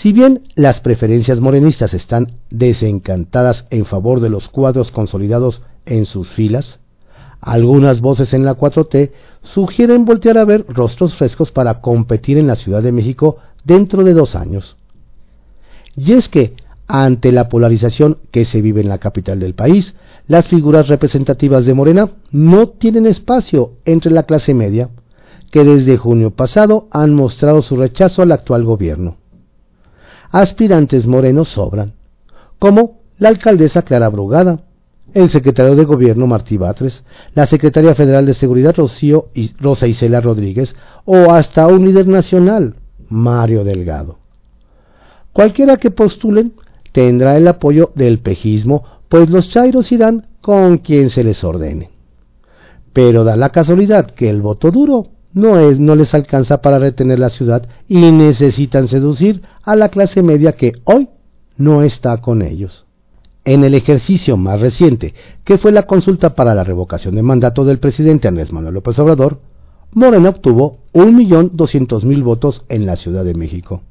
Si 0.02 0.12
bien 0.12 0.42
las 0.56 0.80
preferencias 0.80 1.40
morenistas 1.40 1.94
están 1.94 2.34
desencantadas 2.50 3.66
en 3.70 3.86
favor 3.86 4.22
de 4.22 4.30
los 4.30 4.50
cuadros 4.50 4.90
consolidados 4.92 5.62
en 5.86 6.06
sus 6.06 6.28
filas, 6.30 6.80
algunas 7.40 8.02
voces 8.02 8.34
en 8.34 8.44
la 8.44 8.56
4T 8.56 9.12
sugieren 9.54 10.06
voltear 10.06 10.40
a 10.40 10.46
ver 10.46 10.66
rostros 10.68 11.16
frescos 11.16 11.52
para 11.52 11.80
competir 11.80 12.38
en 12.38 12.48
la 12.48 12.56
Ciudad 12.56 12.82
de 12.82 12.92
México 12.92 13.38
dentro 13.66 14.04
de 14.04 14.14
dos 14.14 14.36
años. 14.36 14.78
Y 15.96 16.14
es 16.14 16.28
que, 16.28 16.56
ante 16.88 17.32
la 17.32 17.48
polarización 17.48 18.18
que 18.32 18.46
se 18.46 18.62
vive 18.62 18.82
en 18.82 18.90
la 18.90 18.98
capital 18.98 19.40
del 19.40 19.54
país, 19.54 19.94
las 20.28 20.48
figuras 20.48 20.88
representativas 20.88 21.66
de 21.66 21.74
Morena 21.76 22.10
no 22.32 22.68
tienen 22.68 23.06
espacio 23.06 23.74
entre 23.86 24.12
la 24.12 24.24
clase 24.24 24.54
media, 24.54 24.90
que 25.52 25.64
desde 25.64 25.98
junio 25.98 26.32
pasado 26.32 26.88
han 26.90 27.14
mostrado 27.14 27.62
su 27.62 27.76
rechazo 27.76 28.24
al 28.24 28.32
actual 28.32 28.64
gobierno 28.64 29.18
aspirantes 30.34 31.06
morenos 31.06 31.48
sobran, 31.50 31.94
como 32.60 33.00
la 33.20 33.30
alcaldesa 33.30 33.84
Clara 33.84 34.10
Brugada, 34.10 34.62
el 35.14 35.30
secretario 35.30 35.76
de 35.76 35.86
Gobierno 35.86 36.26
Martí 36.26 36.58
Batres, 36.58 37.04
la 37.36 37.46
secretaria 37.46 37.94
federal 37.94 38.26
de 38.26 38.34
Seguridad 38.34 38.76
Rocío 38.76 39.28
y 39.36 39.54
Rosa 39.60 39.88
Isela 39.88 40.22
Rodríguez 40.22 40.74
o 41.06 41.32
hasta 41.32 41.68
un 41.68 41.86
líder 41.86 42.08
nacional, 42.08 42.76
Mario 43.10 43.64
Delgado. 43.64 44.18
Cualquiera 45.34 45.78
que 45.78 45.92
postulen 45.92 46.54
tendrá 46.92 47.38
el 47.38 47.48
apoyo 47.48 47.92
del 47.94 48.20
pejismo, 48.20 48.84
pues 49.10 49.30
los 49.30 49.50
chairos 49.52 49.92
irán 49.92 50.26
con 50.42 50.80
quien 50.80 51.12
se 51.12 51.24
les 51.24 51.44
ordene. 51.44 51.92
Pero 52.92 53.24
da 53.24 53.36
la 53.36 53.50
casualidad 53.50 54.12
que 54.12 54.30
el 54.32 54.42
voto 54.42 54.72
duro 54.72 55.10
no, 55.34 55.60
es, 55.60 55.80
no 55.80 55.96
les 55.96 56.14
alcanza 56.14 56.62
para 56.62 56.80
retener 56.80 57.20
la 57.20 57.30
ciudad 57.30 57.68
y 57.88 58.12
necesitan 58.12 58.88
seducir 58.88 59.42
a 59.64 59.76
la 59.76 59.90
clase 59.90 60.22
media 60.22 60.54
que 60.54 60.74
hoy 60.86 61.10
no 61.58 61.82
está 61.82 62.18
con 62.18 62.42
ellos. 62.42 62.86
En 63.46 63.64
el 63.64 63.76
ejercicio 63.76 64.38
más 64.38 64.62
reciente, 64.62 65.14
que 65.44 65.58
fue 65.58 65.72
la 65.72 65.84
consulta 65.84 66.36
para 66.36 66.56
la 66.56 66.64
revocación 66.64 67.16
de 67.16 67.24
mandato 67.24 67.66
del 67.66 67.80
presidente 67.80 68.28
Andrés 68.28 68.54
Manuel 68.54 68.76
López 68.76 68.98
Obrador, 69.00 69.40
Morena 69.92 70.30
obtuvo 70.30 70.78
1.200.000 70.94 72.24
votos 72.24 72.64
en 72.70 72.86
la 72.86 72.96
Ciudad 72.96 73.26
de 73.26 73.34
México. 73.34 73.82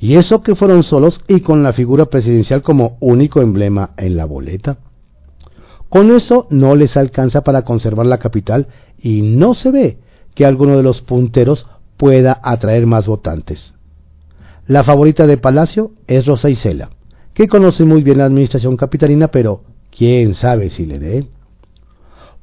Y 0.00 0.14
eso 0.14 0.42
que 0.42 0.54
fueron 0.54 0.82
solos 0.84 1.20
y 1.28 1.40
con 1.40 1.62
la 1.62 1.72
figura 1.72 2.06
presidencial 2.06 2.62
como 2.62 2.96
único 3.00 3.40
emblema 3.40 3.90
en 3.96 4.16
la 4.16 4.24
boleta. 4.24 4.78
Con 5.88 6.10
eso 6.10 6.46
no 6.50 6.76
les 6.76 6.96
alcanza 6.96 7.42
para 7.42 7.62
conservar 7.62 8.06
la 8.06 8.18
capital 8.18 8.68
y 9.00 9.22
no 9.22 9.54
se 9.54 9.70
ve 9.70 9.98
que 10.38 10.46
alguno 10.46 10.76
de 10.76 10.84
los 10.84 11.00
punteros 11.00 11.66
pueda 11.96 12.40
atraer 12.44 12.86
más 12.86 13.08
votantes. 13.08 13.74
La 14.68 14.84
favorita 14.84 15.26
de 15.26 15.36
Palacio 15.36 15.90
es 16.06 16.26
Rosa 16.26 16.48
Isela, 16.48 16.90
que 17.34 17.48
conoce 17.48 17.84
muy 17.84 18.04
bien 18.04 18.18
la 18.18 18.26
administración 18.26 18.76
capitalina, 18.76 19.32
pero 19.32 19.62
quién 19.90 20.36
sabe 20.36 20.70
si 20.70 20.86
le 20.86 21.00
dé. 21.00 21.26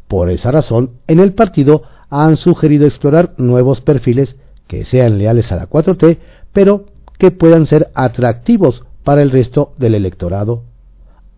Por 0.09 0.29
esa 0.29 0.51
razón, 0.51 0.95
en 1.07 1.21
el 1.21 1.35
partido 1.35 1.83
han 2.09 2.35
sugerido 2.35 2.85
explorar 2.85 3.33
nuevos 3.37 3.79
perfiles 3.79 4.35
que 4.67 4.83
sean 4.83 5.17
leales 5.17 5.49
a 5.53 5.55
la 5.55 5.69
4T, 5.69 6.17
pero 6.51 6.87
que 7.17 7.31
puedan 7.31 7.65
ser 7.65 7.91
atractivos 7.95 8.83
para 9.05 9.21
el 9.21 9.31
resto 9.31 9.71
del 9.77 9.95
electorado. 9.95 10.63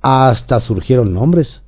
Hasta 0.01 0.59
surgieron 0.61 1.13
nombres. 1.13 1.61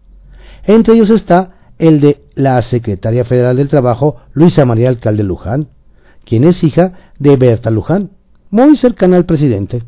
Entre 0.63 0.95
ellos 0.95 1.11
está 1.11 1.58
el 1.79 2.01
de 2.01 2.21
la 2.35 2.61
secretaria 2.61 3.25
federal 3.25 3.57
del 3.57 3.69
Trabajo, 3.69 4.17
Luisa 4.33 4.65
María 4.65 4.89
Alcalde 4.89 5.23
Luján, 5.23 5.69
quien 6.25 6.43
es 6.43 6.63
hija 6.63 6.93
de 7.17 7.35
Berta 7.37 7.71
Luján, 7.71 8.11
muy 8.51 8.77
cercana 8.77 9.17
al 9.17 9.25
presidente. 9.25 9.83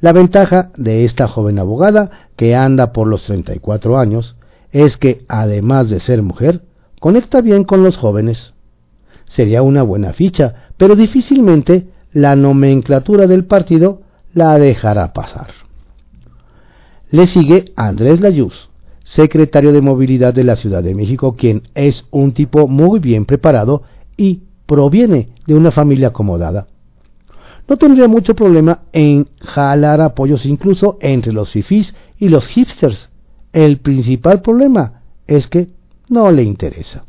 La 0.00 0.12
ventaja 0.12 0.70
de 0.76 1.04
esta 1.04 1.28
joven 1.28 1.58
abogada, 1.58 2.10
que 2.36 2.54
anda 2.54 2.92
por 2.92 3.06
los 3.06 3.24
34 3.24 3.98
años, 3.98 4.36
es 4.70 4.96
que, 4.96 5.24
además 5.28 5.90
de 5.90 6.00
ser 6.00 6.22
mujer, 6.22 6.62
conecta 6.98 7.40
bien 7.40 7.64
con 7.64 7.82
los 7.82 7.96
jóvenes. 7.96 8.54
Sería 9.26 9.62
una 9.62 9.82
buena 9.82 10.12
ficha, 10.12 10.70
pero 10.76 10.96
difícilmente 10.96 11.88
la 12.12 12.36
nomenclatura 12.36 13.26
del 13.26 13.44
partido 13.44 14.02
la 14.34 14.58
dejará 14.58 15.12
pasar. 15.12 15.48
Le 17.10 17.26
sigue 17.26 17.66
Andrés 17.76 18.20
Layuz, 18.20 18.70
secretario 19.14 19.72
de 19.72 19.82
Movilidad 19.82 20.32
de 20.32 20.44
la 20.44 20.56
Ciudad 20.56 20.82
de 20.82 20.94
México, 20.94 21.36
quien 21.36 21.62
es 21.74 22.04
un 22.10 22.32
tipo 22.32 22.66
muy 22.66 22.98
bien 22.98 23.26
preparado 23.26 23.82
y 24.16 24.42
proviene 24.66 25.28
de 25.46 25.54
una 25.54 25.70
familia 25.70 26.08
acomodada. 26.08 26.66
No 27.68 27.76
tendría 27.76 28.08
mucho 28.08 28.34
problema 28.34 28.80
en 28.92 29.28
jalar 29.40 30.00
apoyos 30.00 30.44
incluso 30.46 30.98
entre 31.00 31.32
los 31.32 31.50
fifís 31.50 31.94
y 32.18 32.28
los 32.28 32.46
hipsters. 32.46 33.08
El 33.52 33.78
principal 33.78 34.40
problema 34.40 35.02
es 35.26 35.46
que 35.46 35.68
no 36.08 36.30
le 36.30 36.42
interesa. 36.42 37.04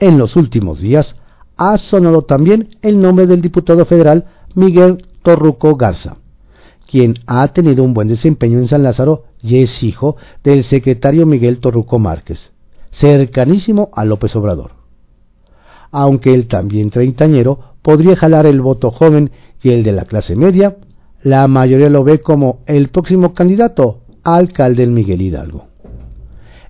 En 0.00 0.18
los 0.18 0.36
últimos 0.36 0.80
días 0.80 1.16
ha 1.56 1.76
sonado 1.76 2.22
también 2.22 2.76
el 2.82 3.00
nombre 3.00 3.26
del 3.26 3.42
diputado 3.42 3.84
federal 3.84 4.24
Miguel 4.54 5.06
Torruco 5.22 5.76
Garza, 5.76 6.16
quien 6.88 7.18
ha 7.26 7.46
tenido 7.48 7.84
un 7.84 7.92
buen 7.92 8.08
desempeño 8.08 8.58
en 8.58 8.66
San 8.66 8.82
Lázaro 8.82 9.24
y 9.42 9.62
es 9.62 9.82
hijo 9.82 10.16
del 10.42 10.64
secretario 10.64 11.26
Miguel 11.26 11.58
Torruco 11.58 11.98
Márquez, 11.98 12.50
cercanísimo 12.92 13.90
a 13.92 14.06
López 14.06 14.34
Obrador. 14.34 14.72
Aunque 15.90 16.32
el 16.32 16.48
también 16.48 16.90
treintañero 16.90 17.74
podría 17.82 18.16
jalar 18.16 18.46
el 18.46 18.62
voto 18.62 18.90
joven 18.90 19.30
y 19.62 19.70
el 19.70 19.82
de 19.82 19.92
la 19.92 20.06
clase 20.06 20.34
media, 20.34 20.76
la 21.22 21.46
mayoría 21.46 21.90
lo 21.90 22.04
ve 22.04 22.20
como 22.20 22.60
el 22.66 22.88
próximo 22.88 23.34
candidato 23.34 24.00
a 24.24 24.36
alcalde 24.36 24.82
del 24.82 24.90
Miguel 24.90 25.20
Hidalgo. 25.20 25.66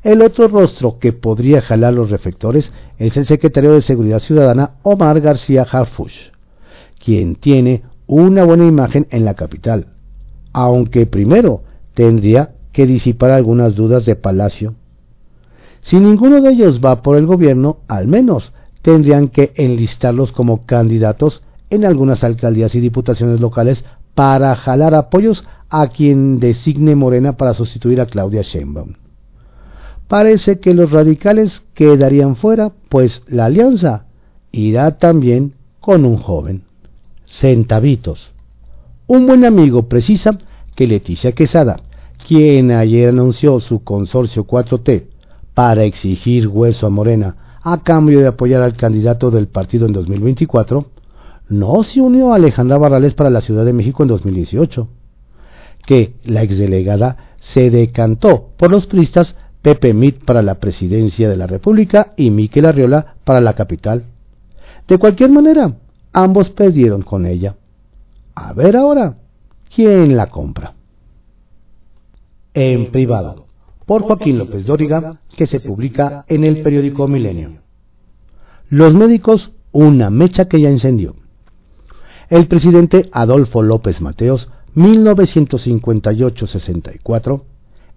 El 0.02 0.22
otro 0.22 0.48
rostro 0.48 0.98
que 0.98 1.12
podría 1.12 1.60
jalar 1.60 1.92
los 1.92 2.10
reflectores 2.10 2.72
es 2.98 3.16
el 3.16 3.26
secretario 3.26 3.72
de 3.72 3.82
Seguridad 3.82 4.20
Ciudadana 4.20 4.72
Omar 4.82 5.20
García 5.20 5.66
Harfush, 5.70 6.30
quien 7.04 7.36
tiene 7.36 7.82
una 8.06 8.44
buena 8.44 8.66
imagen 8.66 9.06
en 9.10 9.24
la 9.24 9.34
capital, 9.34 9.97
aunque 10.52 11.06
primero 11.06 11.62
tendría 11.94 12.50
que 12.72 12.86
disipar 12.86 13.30
algunas 13.30 13.74
dudas 13.74 14.04
de 14.06 14.16
Palacio. 14.16 14.74
Si 15.82 15.98
ninguno 15.98 16.40
de 16.40 16.50
ellos 16.50 16.80
va 16.84 17.02
por 17.02 17.16
el 17.16 17.26
gobierno, 17.26 17.78
al 17.88 18.06
menos 18.06 18.52
tendrían 18.82 19.28
que 19.28 19.52
enlistarlos 19.56 20.32
como 20.32 20.66
candidatos 20.66 21.42
en 21.70 21.84
algunas 21.84 22.22
alcaldías 22.24 22.74
y 22.74 22.80
diputaciones 22.80 23.40
locales 23.40 23.82
para 24.14 24.54
jalar 24.56 24.94
apoyos 24.94 25.44
a 25.68 25.88
quien 25.88 26.40
designe 26.40 26.94
Morena 26.94 27.36
para 27.36 27.54
sustituir 27.54 28.00
a 28.00 28.06
Claudia 28.06 28.42
Sheinbaum. 28.42 28.94
Parece 30.08 30.58
que 30.58 30.72
los 30.72 30.90
radicales 30.90 31.62
quedarían 31.74 32.36
fuera, 32.36 32.72
pues 32.88 33.22
la 33.28 33.44
alianza 33.44 34.06
irá 34.52 34.98
también 34.98 35.54
con 35.80 36.06
un 36.06 36.16
joven. 36.16 36.62
Centavitos. 37.40 38.32
Un 39.08 39.26
buen 39.26 39.46
amigo 39.46 39.88
precisa 39.88 40.38
que 40.76 40.86
Leticia 40.86 41.32
Quesada 41.32 41.80
quien 42.26 42.72
ayer 42.72 43.08
anunció 43.08 43.58
su 43.58 43.82
consorcio 43.82 44.46
4T 44.46 45.04
para 45.54 45.84
exigir 45.84 46.46
hueso 46.46 46.86
a 46.86 46.90
Morena 46.90 47.58
a 47.62 47.82
cambio 47.82 48.20
de 48.20 48.26
apoyar 48.26 48.60
al 48.60 48.76
candidato 48.76 49.30
del 49.30 49.48
partido 49.48 49.86
en 49.86 49.94
2024, 49.94 50.86
no 51.48 51.84
se 51.84 52.02
unió 52.02 52.32
a 52.32 52.36
Alejandra 52.36 52.76
Barrales 52.76 53.14
para 53.14 53.30
la 53.30 53.40
Ciudad 53.40 53.64
de 53.64 53.72
México 53.72 54.02
en 54.02 54.10
2018, 54.10 54.88
que 55.86 56.12
la 56.24 56.42
exdelegada 56.42 57.16
se 57.54 57.70
decantó 57.70 58.50
por 58.58 58.70
los 58.70 58.86
pristas 58.86 59.34
Pepe 59.62 59.94
Mit 59.94 60.22
para 60.22 60.42
la 60.42 60.56
presidencia 60.56 61.30
de 61.30 61.36
la 61.36 61.46
República 61.46 62.12
y 62.18 62.30
Miquel 62.30 62.66
Arriola 62.66 63.14
para 63.24 63.40
la 63.40 63.54
capital. 63.54 64.04
De 64.86 64.98
cualquier 64.98 65.30
manera, 65.30 65.76
ambos 66.12 66.50
perdieron 66.50 67.00
con 67.00 67.24
ella. 67.24 67.56
A 68.40 68.52
ver 68.52 68.76
ahora, 68.76 69.16
¿quién 69.74 70.16
la 70.16 70.28
compra? 70.28 70.74
en 72.54 72.90
privado, 72.90 73.44
por 73.86 74.02
Joaquín 74.02 74.38
López 74.38 74.66
Dóriga, 74.66 75.20
que 75.36 75.46
se 75.46 75.60
publica 75.60 76.24
en 76.26 76.42
el 76.42 76.62
periódico 76.62 77.06
Milenio. 77.06 77.58
Los 78.68 78.94
médicos, 78.94 79.52
una 79.70 80.10
mecha 80.10 80.48
que 80.48 80.60
ya 80.60 80.68
encendió. 80.68 81.14
El 82.30 82.48
presidente 82.48 83.08
Adolfo 83.12 83.62
López 83.62 84.00
Mateos, 84.00 84.48
1958-64, 84.74 87.42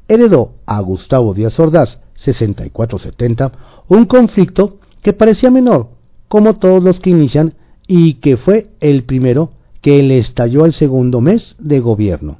heredó 0.07 0.51
a 0.67 0.79
Gustavo 0.79 1.33
Díaz 1.33 1.59
Ordaz, 1.59 1.97
64-70, 2.23 3.51
un 3.87 4.05
conflicto 4.05 4.77
que 5.01 5.13
parecía 5.13 5.49
menor, 5.49 5.87
como 6.27 6.57
todos 6.57 6.83
los 6.83 6.99
que 6.99 7.09
inician, 7.09 7.55
y 7.87 8.13
que 8.15 8.35
fue 8.37 8.69
el 8.79 9.05
primero 9.05 9.53
que 9.81 10.01
le 10.03 10.17
estalló 10.17 10.63
al 10.63 10.73
segundo 10.73 11.21
mes 11.21 11.55
de 11.59 11.79
gobierno 11.79 12.37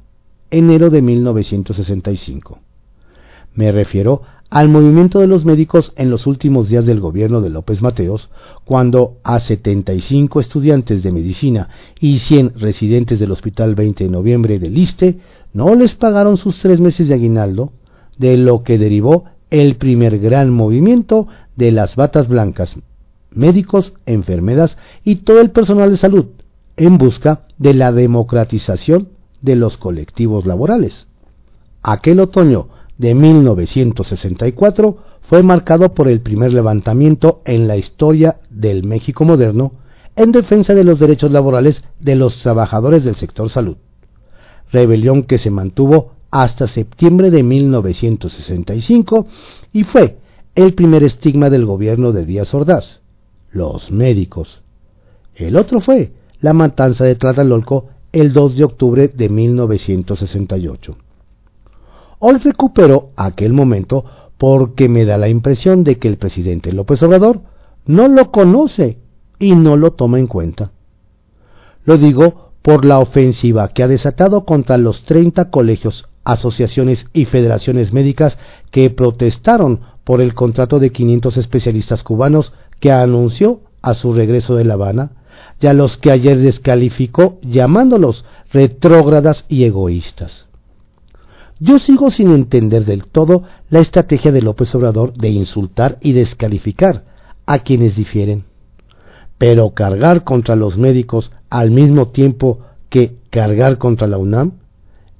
enero 0.52 0.90
de 0.90 1.02
1965. 1.02 2.60
Me 3.54 3.72
refiero 3.72 4.22
al 4.50 4.68
movimiento 4.68 5.18
de 5.18 5.26
los 5.26 5.46
médicos 5.46 5.92
en 5.96 6.10
los 6.10 6.26
últimos 6.26 6.68
días 6.68 6.84
del 6.84 7.00
gobierno 7.00 7.40
de 7.40 7.48
López 7.48 7.80
Mateos, 7.80 8.28
cuando 8.64 9.16
a 9.24 9.40
75 9.40 10.40
estudiantes 10.40 11.02
de 11.02 11.10
medicina 11.10 11.70
y 11.98 12.18
100 12.18 12.60
residentes 12.60 13.18
del 13.18 13.32
Hospital 13.32 13.74
20 13.74 14.04
de 14.04 14.10
Noviembre 14.10 14.58
del 14.58 14.76
ISTE 14.76 15.18
no 15.54 15.74
les 15.74 15.94
pagaron 15.94 16.36
sus 16.36 16.58
tres 16.60 16.80
meses 16.80 17.08
de 17.08 17.14
aguinaldo, 17.14 17.72
de 18.18 18.36
lo 18.36 18.62
que 18.62 18.76
derivó 18.76 19.24
el 19.50 19.76
primer 19.76 20.18
gran 20.18 20.50
movimiento 20.50 21.28
de 21.56 21.72
las 21.72 21.96
batas 21.96 22.28
blancas, 22.28 22.74
médicos, 23.30 23.94
enfermeras 24.04 24.76
y 25.02 25.16
todo 25.16 25.40
el 25.40 25.50
personal 25.50 25.90
de 25.90 25.96
salud, 25.96 26.26
en 26.86 26.98
busca 26.98 27.42
de 27.58 27.74
la 27.74 27.92
democratización 27.92 29.10
de 29.40 29.54
los 29.54 29.76
colectivos 29.76 30.46
laborales. 30.46 31.06
Aquel 31.82 32.18
otoño 32.18 32.68
de 32.98 33.14
1964 33.14 34.96
fue 35.22 35.44
marcado 35.44 35.94
por 35.94 36.08
el 36.08 36.20
primer 36.20 36.52
levantamiento 36.52 37.40
en 37.44 37.68
la 37.68 37.76
historia 37.76 38.38
del 38.50 38.82
México 38.84 39.24
moderno 39.24 39.72
en 40.16 40.32
defensa 40.32 40.74
de 40.74 40.82
los 40.82 40.98
derechos 40.98 41.30
laborales 41.30 41.82
de 42.00 42.16
los 42.16 42.36
trabajadores 42.42 43.04
del 43.04 43.14
sector 43.14 43.48
salud, 43.48 43.76
rebelión 44.72 45.22
que 45.22 45.38
se 45.38 45.50
mantuvo 45.50 46.14
hasta 46.32 46.66
septiembre 46.66 47.30
de 47.30 47.44
1965 47.44 49.26
y 49.72 49.84
fue 49.84 50.16
el 50.56 50.74
primer 50.74 51.04
estigma 51.04 51.48
del 51.48 51.64
gobierno 51.64 52.10
de 52.10 52.26
Díaz 52.26 52.52
Ordaz, 52.52 53.00
los 53.52 53.92
médicos. 53.92 54.62
El 55.34 55.56
otro 55.56 55.80
fue 55.80 56.12
la 56.42 56.52
matanza 56.52 57.04
de 57.04 57.14
Tlatelolco 57.14 57.86
el 58.12 58.32
2 58.32 58.56
de 58.56 58.64
octubre 58.64 59.08
de 59.08 59.28
1968. 59.30 60.96
Hoy 62.18 62.36
recupero 62.38 63.10
aquel 63.16 63.52
momento 63.52 64.04
porque 64.36 64.88
me 64.88 65.04
da 65.04 65.16
la 65.16 65.28
impresión 65.28 65.84
de 65.84 65.98
que 65.98 66.08
el 66.08 66.18
presidente 66.18 66.72
López 66.72 67.02
Obrador 67.02 67.40
no 67.86 68.08
lo 68.08 68.30
conoce 68.30 68.98
y 69.38 69.54
no 69.54 69.76
lo 69.76 69.92
toma 69.92 70.18
en 70.18 70.26
cuenta. 70.26 70.72
Lo 71.84 71.96
digo 71.96 72.50
por 72.60 72.84
la 72.84 72.98
ofensiva 72.98 73.68
que 73.68 73.82
ha 73.82 73.88
desatado 73.88 74.44
contra 74.44 74.78
los 74.78 75.04
30 75.04 75.50
colegios, 75.50 76.08
asociaciones 76.24 77.06
y 77.12 77.24
federaciones 77.26 77.92
médicas 77.92 78.36
que 78.72 78.90
protestaron 78.90 79.80
por 80.04 80.20
el 80.20 80.34
contrato 80.34 80.80
de 80.80 80.90
500 80.90 81.36
especialistas 81.36 82.02
cubanos 82.02 82.52
que 82.80 82.90
anunció 82.90 83.60
a 83.80 83.94
su 83.94 84.12
regreso 84.12 84.56
de 84.56 84.64
La 84.64 84.74
Habana 84.74 85.21
y 85.60 85.66
a 85.66 85.72
los 85.72 85.96
que 85.98 86.10
ayer 86.10 86.38
descalificó 86.38 87.38
llamándolos 87.42 88.24
retrógradas 88.52 89.44
y 89.48 89.64
egoístas. 89.64 90.46
Yo 91.58 91.78
sigo 91.78 92.10
sin 92.10 92.32
entender 92.32 92.84
del 92.84 93.06
todo 93.06 93.44
la 93.70 93.80
estrategia 93.80 94.32
de 94.32 94.42
López 94.42 94.74
Obrador 94.74 95.14
de 95.14 95.28
insultar 95.28 95.98
y 96.00 96.12
descalificar 96.12 97.04
a 97.46 97.60
quienes 97.60 97.94
difieren. 97.94 98.44
Pero 99.38 99.70
cargar 99.70 100.24
contra 100.24 100.56
los 100.56 100.76
médicos 100.76 101.30
al 101.50 101.70
mismo 101.70 102.08
tiempo 102.08 102.60
que 102.88 103.16
cargar 103.30 103.78
contra 103.78 104.06
la 104.06 104.18
UNAM 104.18 104.54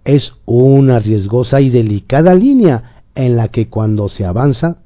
es 0.04 0.32
una 0.44 0.98
riesgosa 0.98 1.60
y 1.60 1.70
delicada 1.70 2.34
línea 2.34 3.04
en 3.14 3.36
la 3.36 3.48
que 3.48 3.68
cuando 3.68 4.08
se 4.08 4.24
avanza 4.24 4.78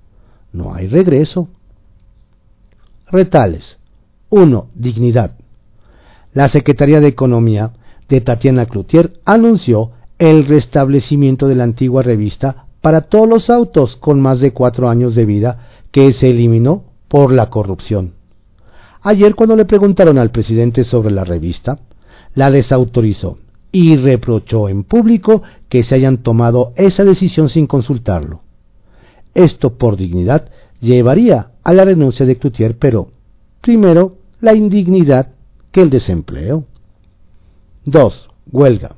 no 0.52 0.74
hay 0.74 0.88
regreso. 0.88 1.48
Retales. 3.06 3.75
1. 4.30 4.66
Dignidad. 4.74 5.32
La 6.32 6.48
Secretaría 6.48 7.00
de 7.00 7.08
Economía 7.08 7.70
de 8.08 8.20
Tatiana 8.20 8.66
Cloutier 8.66 9.12
anunció 9.24 9.92
el 10.18 10.46
restablecimiento 10.46 11.46
de 11.46 11.54
la 11.54 11.64
antigua 11.64 12.02
revista 12.02 12.66
para 12.80 13.02
todos 13.02 13.28
los 13.28 13.50
autos 13.50 13.96
con 13.96 14.20
más 14.20 14.40
de 14.40 14.52
cuatro 14.52 14.88
años 14.88 15.14
de 15.14 15.24
vida 15.24 15.68
que 15.92 16.12
se 16.12 16.30
eliminó 16.30 16.84
por 17.08 17.32
la 17.32 17.50
corrupción. 17.50 18.14
Ayer 19.02 19.34
cuando 19.34 19.56
le 19.56 19.64
preguntaron 19.64 20.18
al 20.18 20.30
presidente 20.30 20.84
sobre 20.84 21.12
la 21.12 21.24
revista, 21.24 21.78
la 22.34 22.50
desautorizó 22.50 23.38
y 23.70 23.96
reprochó 23.96 24.68
en 24.68 24.84
público 24.84 25.42
que 25.68 25.84
se 25.84 25.94
hayan 25.94 26.18
tomado 26.18 26.72
esa 26.76 27.04
decisión 27.04 27.48
sin 27.48 27.66
consultarlo. 27.66 28.40
Esto 29.34 29.78
por 29.78 29.96
dignidad 29.96 30.48
llevaría 30.80 31.50
a 31.62 31.72
la 31.72 31.84
renuncia 31.84 32.26
de 32.26 32.36
Cloutier, 32.36 32.76
pero 32.78 33.08
primero 33.66 34.18
la 34.40 34.54
indignidad 34.54 35.32
que 35.72 35.82
el 35.82 35.90
desempleo. 35.90 36.66
2. 37.84 38.28
Huelga. 38.52 38.94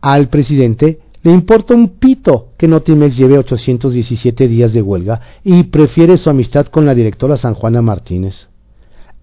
Al 0.00 0.28
presidente 0.30 1.00
le 1.22 1.30
importa 1.30 1.74
un 1.74 1.98
pito 1.98 2.48
que 2.56 2.68
Notimex 2.68 3.14
lleve 3.14 3.36
817 3.36 4.48
días 4.48 4.72
de 4.72 4.80
huelga 4.80 5.20
y 5.44 5.64
prefiere 5.64 6.16
su 6.16 6.30
amistad 6.30 6.68
con 6.68 6.86
la 6.86 6.94
directora 6.94 7.36
San 7.36 7.52
Juana 7.52 7.82
Martínez. 7.82 8.48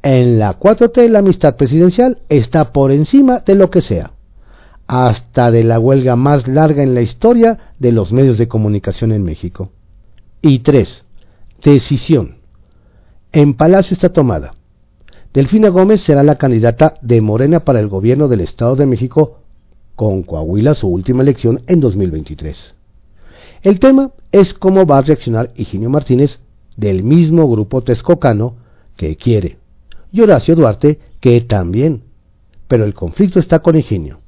En 0.04 0.38
la 0.38 0.60
4T 0.60 1.10
la 1.10 1.20
amistad 1.20 1.56
presidencial 1.56 2.20
está 2.30 2.72
por 2.72 2.92
encima 2.92 3.40
de 3.40 3.56
lo 3.56 3.72
que 3.72 3.82
sea, 3.82 4.12
hasta 4.86 5.50
de 5.50 5.64
la 5.64 5.80
huelga 5.80 6.16
más 6.16 6.48
larga 6.48 6.84
en 6.84 6.94
la 6.94 7.02
historia 7.02 7.74
de 7.80 7.92
los 7.92 8.12
medios 8.12 8.38
de 8.38 8.48
comunicación 8.48 9.14
en 9.14 9.24
México. 9.24 9.72
Y 10.44 10.60
3. 10.60 11.06
Decisión. 11.64 12.38
En 13.32 13.56
Palacio 13.56 13.96
está 13.96 14.10
tomada. 14.10 14.54
Delfina 15.34 15.70
Gómez 15.70 16.02
será 16.02 16.24
la 16.24 16.40
candidata 16.40 16.96
de 17.02 17.22
Morena 17.22 17.60
para 17.60 17.80
el 17.80 17.88
gobierno 17.88 18.28
del 18.28 18.42
Estado 18.42 18.76
de 18.76 18.88
México 18.88 19.42
con 19.96 20.24
Coahuila 20.24 20.74
su 20.74 20.88
última 20.88 21.22
elección 21.22 21.62
en 21.68 21.80
2023. 21.80 22.74
El 23.62 23.80
tema 23.80 24.12
es 24.32 24.56
cómo 24.56 24.88
va 24.88 24.98
a 24.98 25.02
reaccionar 25.04 25.52
Higinio 25.56 25.92
Martínez 25.92 26.40
del 26.78 27.04
mismo 27.04 27.48
grupo 27.48 27.84
texcocano 27.84 28.56
que 28.96 29.18
quiere, 29.18 29.58
y 30.12 30.22
Horacio 30.22 30.56
Duarte 30.56 31.00
que 31.20 31.42
también, 31.42 32.04
pero 32.68 32.84
el 32.84 32.96
conflicto 32.96 33.40
está 33.40 33.60
con 33.60 33.78
Higinio. 33.78 34.22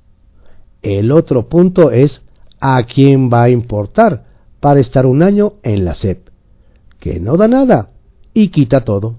El 0.83 1.11
otro 1.11 1.49
punto 1.49 1.89
es 1.89 2.21
a 2.59 2.83
quién 2.83 3.31
va 3.31 3.43
a 3.43 3.49
importar 3.49 4.25
para 4.59 4.79
estar 4.79 5.07
un 5.07 5.23
año 5.23 5.53
en 5.63 5.83
la 5.83 5.95
SEP, 5.95 6.27
que 6.99 7.19
no 7.19 7.37
da 7.37 7.47
nada 7.47 7.89
y 8.35 8.49
quita 8.49 8.83
todo. 8.83 9.15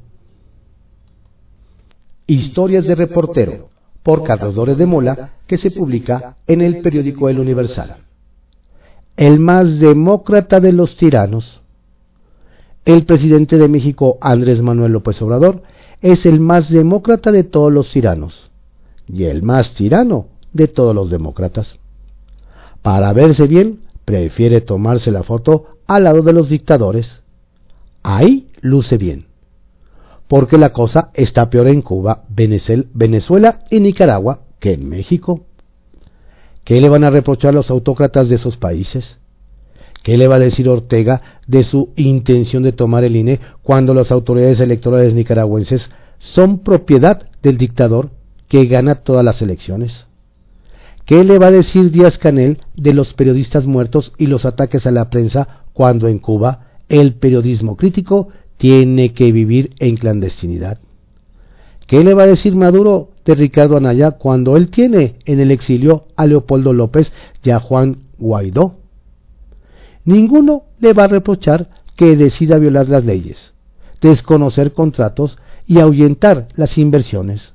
Historias 2.27 2.85
de 2.87 2.95
reportero 2.95 3.69
por 4.03 4.25
Carlos 4.25 4.55
Dores 4.55 4.79
de 4.79 4.87
Mola, 4.87 5.31
que 5.47 5.59
se 5.59 5.71
publica 5.71 6.37
en 6.47 6.61
el 6.61 6.81
periódico 6.81 7.29
El 7.29 7.39
Universal. 7.39 7.97
El 9.17 9.39
más 9.39 9.79
demócrata 9.79 10.61
de 10.61 10.73
los 10.73 10.97
tiranos. 10.97 11.61
El 12.85 13.05
presidente 13.05 13.59
de 13.59 13.69
México, 13.69 14.19
Andrés 14.21 14.61
Manuel 14.63 14.93
López 14.93 15.21
Obrador, 15.23 15.63
es 16.01 16.27
el 16.27 16.41
más 16.41 16.69
demócrata 16.69 17.31
de 17.31 17.45
todos 17.45 17.73
los 17.73 17.91
tiranos 17.93 18.51
y 19.07 19.25
el 19.25 19.43
más 19.43 19.75
tirano 19.75 20.27
de 20.53 20.67
todos 20.69 20.95
los 20.95 21.11
demócratas. 21.11 21.79
Para 22.83 23.13
verse 23.13 23.47
bien, 23.47 23.81
prefiere 24.05 24.61
tomarse 24.61 25.13
la 25.13 25.23
foto 25.23 25.77
al 25.87 26.05
lado 26.05 26.23
de 26.23 26.33
los 26.33 26.49
dictadores. 26.49 27.09
Ahí 28.03 28.49
luce 28.61 28.97
bien 28.97 29.32
porque 30.33 30.57
la 30.57 30.71
cosa 30.71 31.11
está 31.13 31.51
peor 31.51 31.69
en 31.69 31.83
Cuba, 31.83 32.23
Venezuela 32.31 33.65
y 33.69 33.81
Nicaragua 33.81 34.45
que 34.61 34.73
en 34.73 34.89
México. 34.89 35.45
¿Qué 36.65 36.81
le 36.81 36.89
van 36.89 37.05
a 37.05 37.11
reprochar 37.11 37.53
los 37.53 37.69
autócratas 37.69 38.31
de 38.31 38.37
esos 38.37 38.57
países? 38.57 39.19
¿Qué 40.03 40.17
le 40.17 40.29
va 40.29 40.37
a 40.37 40.39
decir 40.39 40.71
Ortega 40.71 41.21
de 41.47 41.65
su 41.65 41.91
intención 41.97 42.63
de 42.63 42.73
tomar 42.73 43.05
el 43.05 43.15
INE 43.15 43.41
cuando 43.63 43.93
las 43.93 44.11
autoridades 44.11 44.59
electorales 44.61 45.13
nicaragüenses 45.13 45.91
son 46.19 46.61
propiedad 46.61 47.29
del 47.43 47.59
dictador 47.59 48.09
que 48.49 48.65
gana 48.65 49.03
todas 49.03 49.27
las 49.27 49.43
elecciones? 49.43 50.07
¿Qué 51.05 51.25
le 51.25 51.39
va 51.39 51.49
a 51.49 51.51
decir 51.51 51.91
Díaz 51.91 52.17
Canel 52.17 52.57
de 52.75 52.95
los 52.95 53.13
periodistas 53.13 53.67
muertos 53.67 54.15
y 54.17 54.29
los 54.29 54.47
ataques 54.47 54.87
a 54.87 54.93
la 54.93 55.11
prensa 55.11 55.67
cuando 55.75 56.09
en 56.09 56.21
Cuba 56.21 56.69
el 56.89 57.17
periodismo 57.17 57.77
crítico 57.77 58.29
tiene 58.63 59.13
que 59.13 59.33
vivir 59.33 59.75
en 59.81 59.97
clandestinidad. 59.97 60.79
¿Qué 61.89 62.05
le 62.05 62.15
va 62.15 62.23
a 62.23 62.29
decir 62.29 62.55
Maduro 62.55 63.09
de 63.25 63.35
Ricardo 63.35 63.77
Anaya 63.77 64.13
cuando 64.13 64.57
él 64.57 64.71
tiene 64.71 65.17
en 65.25 65.41
el 65.41 65.51
exilio 65.51 66.05
a 66.15 66.27
Leopoldo 66.27 66.73
López 66.73 67.13
y 67.43 67.51
a 67.51 67.59
Juan 67.59 68.05
Guaidó? 68.19 68.77
Ninguno 70.05 70.63
le 70.79 70.93
va 70.93 71.05
a 71.05 71.09
reprochar 71.09 71.71
que 71.97 72.17
decida 72.17 72.59
violar 72.59 72.89
las 72.89 73.05
leyes, 73.05 73.53
desconocer 74.01 74.73
contratos 74.75 75.37
y 75.67 75.81
ahuyentar 75.81 76.47
las 76.55 76.79
inversiones. 76.79 77.55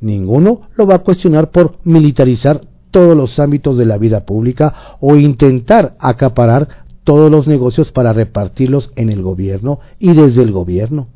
Ninguno 0.00 0.62
lo 0.74 0.88
va 0.88 0.96
a 0.96 1.04
cuestionar 1.04 1.52
por 1.52 1.76
militarizar 1.84 2.62
todos 2.90 3.16
los 3.16 3.38
ámbitos 3.38 3.78
de 3.78 3.84
la 3.84 3.96
vida 3.96 4.26
pública 4.26 4.96
o 4.98 5.14
intentar 5.14 5.94
acaparar 6.00 6.85
todos 7.06 7.30
los 7.30 7.46
negocios 7.46 7.92
para 7.92 8.12
repartirlos 8.12 8.90
en 8.96 9.10
el 9.10 9.22
gobierno 9.22 9.78
y 10.00 10.12
desde 10.12 10.42
el 10.42 10.50
gobierno. 10.50 11.06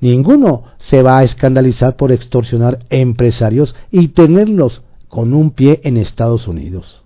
Ninguno 0.00 0.64
se 0.90 1.04
va 1.04 1.18
a 1.18 1.22
escandalizar 1.22 1.94
por 1.94 2.10
extorsionar 2.10 2.80
empresarios 2.90 3.76
y 3.92 4.08
tenerlos 4.08 4.82
con 5.08 5.32
un 5.32 5.52
pie 5.52 5.80
en 5.84 5.96
Estados 5.96 6.48
Unidos. 6.48 7.04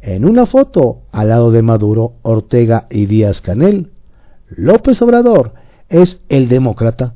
En 0.00 0.28
una 0.28 0.46
foto 0.46 1.02
al 1.12 1.28
lado 1.28 1.52
de 1.52 1.62
Maduro, 1.62 2.14
Ortega 2.22 2.88
y 2.90 3.06
Díaz 3.06 3.40
Canel, 3.40 3.92
López 4.48 5.00
Obrador 5.02 5.52
es 5.88 6.18
el 6.28 6.48
demócrata. 6.48 7.14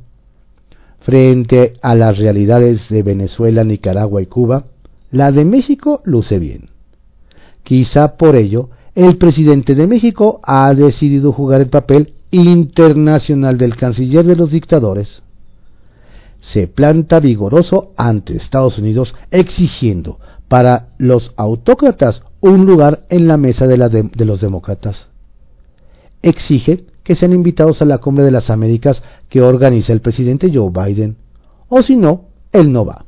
Frente 1.00 1.72
a 1.82 1.96
las 1.96 2.18
realidades 2.18 2.88
de 2.88 3.02
Venezuela, 3.02 3.64
Nicaragua 3.64 4.22
y 4.22 4.26
Cuba, 4.26 4.66
la 5.10 5.32
de 5.32 5.44
México 5.44 6.02
luce 6.04 6.38
bien. 6.38 6.68
Quizá 7.64 8.16
por 8.16 8.36
ello 8.36 8.70
el 8.94 9.16
presidente 9.16 9.74
de 9.74 9.86
México 9.86 10.40
ha 10.42 10.74
decidido 10.74 11.32
jugar 11.32 11.60
el 11.60 11.68
papel 11.68 12.14
internacional 12.30 13.58
del 13.58 13.76
canciller 13.76 14.24
de 14.24 14.36
los 14.36 14.50
dictadores. 14.50 15.22
Se 16.40 16.66
planta 16.66 17.20
vigoroso 17.20 17.92
ante 17.96 18.36
Estados 18.36 18.78
Unidos 18.78 19.14
exigiendo 19.30 20.18
para 20.48 20.88
los 20.98 21.32
autócratas 21.36 22.22
un 22.40 22.66
lugar 22.66 23.04
en 23.08 23.28
la 23.28 23.36
mesa 23.36 23.66
de, 23.66 23.76
los 24.24 24.40
demócratas. 24.40 25.06
Exige 26.22 26.86
que 27.04 27.14
sean 27.14 27.32
invitados 27.32 27.80
a 27.82 27.84
la 27.84 27.98
Cumbre 27.98 28.24
de 28.24 28.30
las 28.30 28.50
Américas 28.50 29.02
que 29.28 29.42
organiza 29.42 29.92
el 29.92 30.00
presidente 30.00 30.50
Joe 30.52 30.70
Biden, 30.70 31.16
o 31.68 31.82
si 31.82 31.96
no, 31.96 32.24
él 32.52 32.72
no 32.72 32.84
va. 32.84 33.04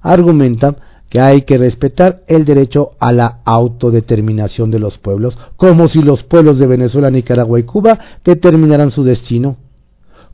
Argumenta 0.00 0.76
que 1.12 1.20
hay 1.20 1.42
que 1.42 1.58
respetar 1.58 2.22
el 2.26 2.46
derecho 2.46 2.92
a 2.98 3.12
la 3.12 3.40
autodeterminación 3.44 4.70
de 4.70 4.78
los 4.78 4.96
pueblos, 4.96 5.36
como 5.58 5.90
si 5.90 6.00
los 6.00 6.22
pueblos 6.22 6.58
de 6.58 6.66
Venezuela, 6.66 7.10
Nicaragua 7.10 7.60
y 7.60 7.64
Cuba 7.64 7.98
determinaran 8.24 8.92
su 8.92 9.04
destino, 9.04 9.58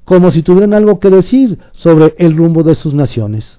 como 0.04 0.30
si 0.30 0.44
tuvieran 0.44 0.74
algo 0.74 1.00
que 1.00 1.10
decir 1.10 1.58
sobre 1.72 2.14
el 2.18 2.36
rumbo 2.36 2.62
de 2.62 2.76
sus 2.76 2.94
naciones. 2.94 3.58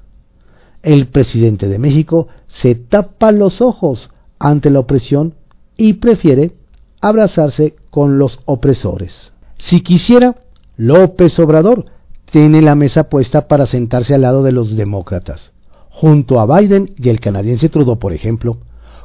El 0.81 1.07
presidente 1.07 1.67
de 1.67 1.77
México 1.77 2.29
se 2.61 2.75
tapa 2.75 3.33
los 3.33 3.59
ojos 3.59 4.09
ante 4.39 4.69
la 4.69 4.79
opresión 4.79 5.33
y 5.75 5.95
prefiere 5.95 6.53
abrazarse 7.01 7.75
con 7.89 8.17
los 8.17 8.39
opresores. 8.45 9.33
Si 9.57 9.81
quisiera, 9.81 10.37
López 10.77 11.37
Obrador 11.37 11.83
tiene 12.31 12.61
la 12.61 12.75
mesa 12.75 13.09
puesta 13.09 13.49
para 13.49 13.65
sentarse 13.65 14.15
al 14.15 14.21
lado 14.21 14.41
de 14.41 14.53
los 14.53 14.77
demócratas 14.77 15.51
junto 15.99 16.39
a 16.39 16.45
Biden 16.45 16.93
y 16.95 17.09
el 17.09 17.19
canadiense 17.19 17.67
Trudeau, 17.67 17.99
por 17.99 18.13
ejemplo, 18.13 18.59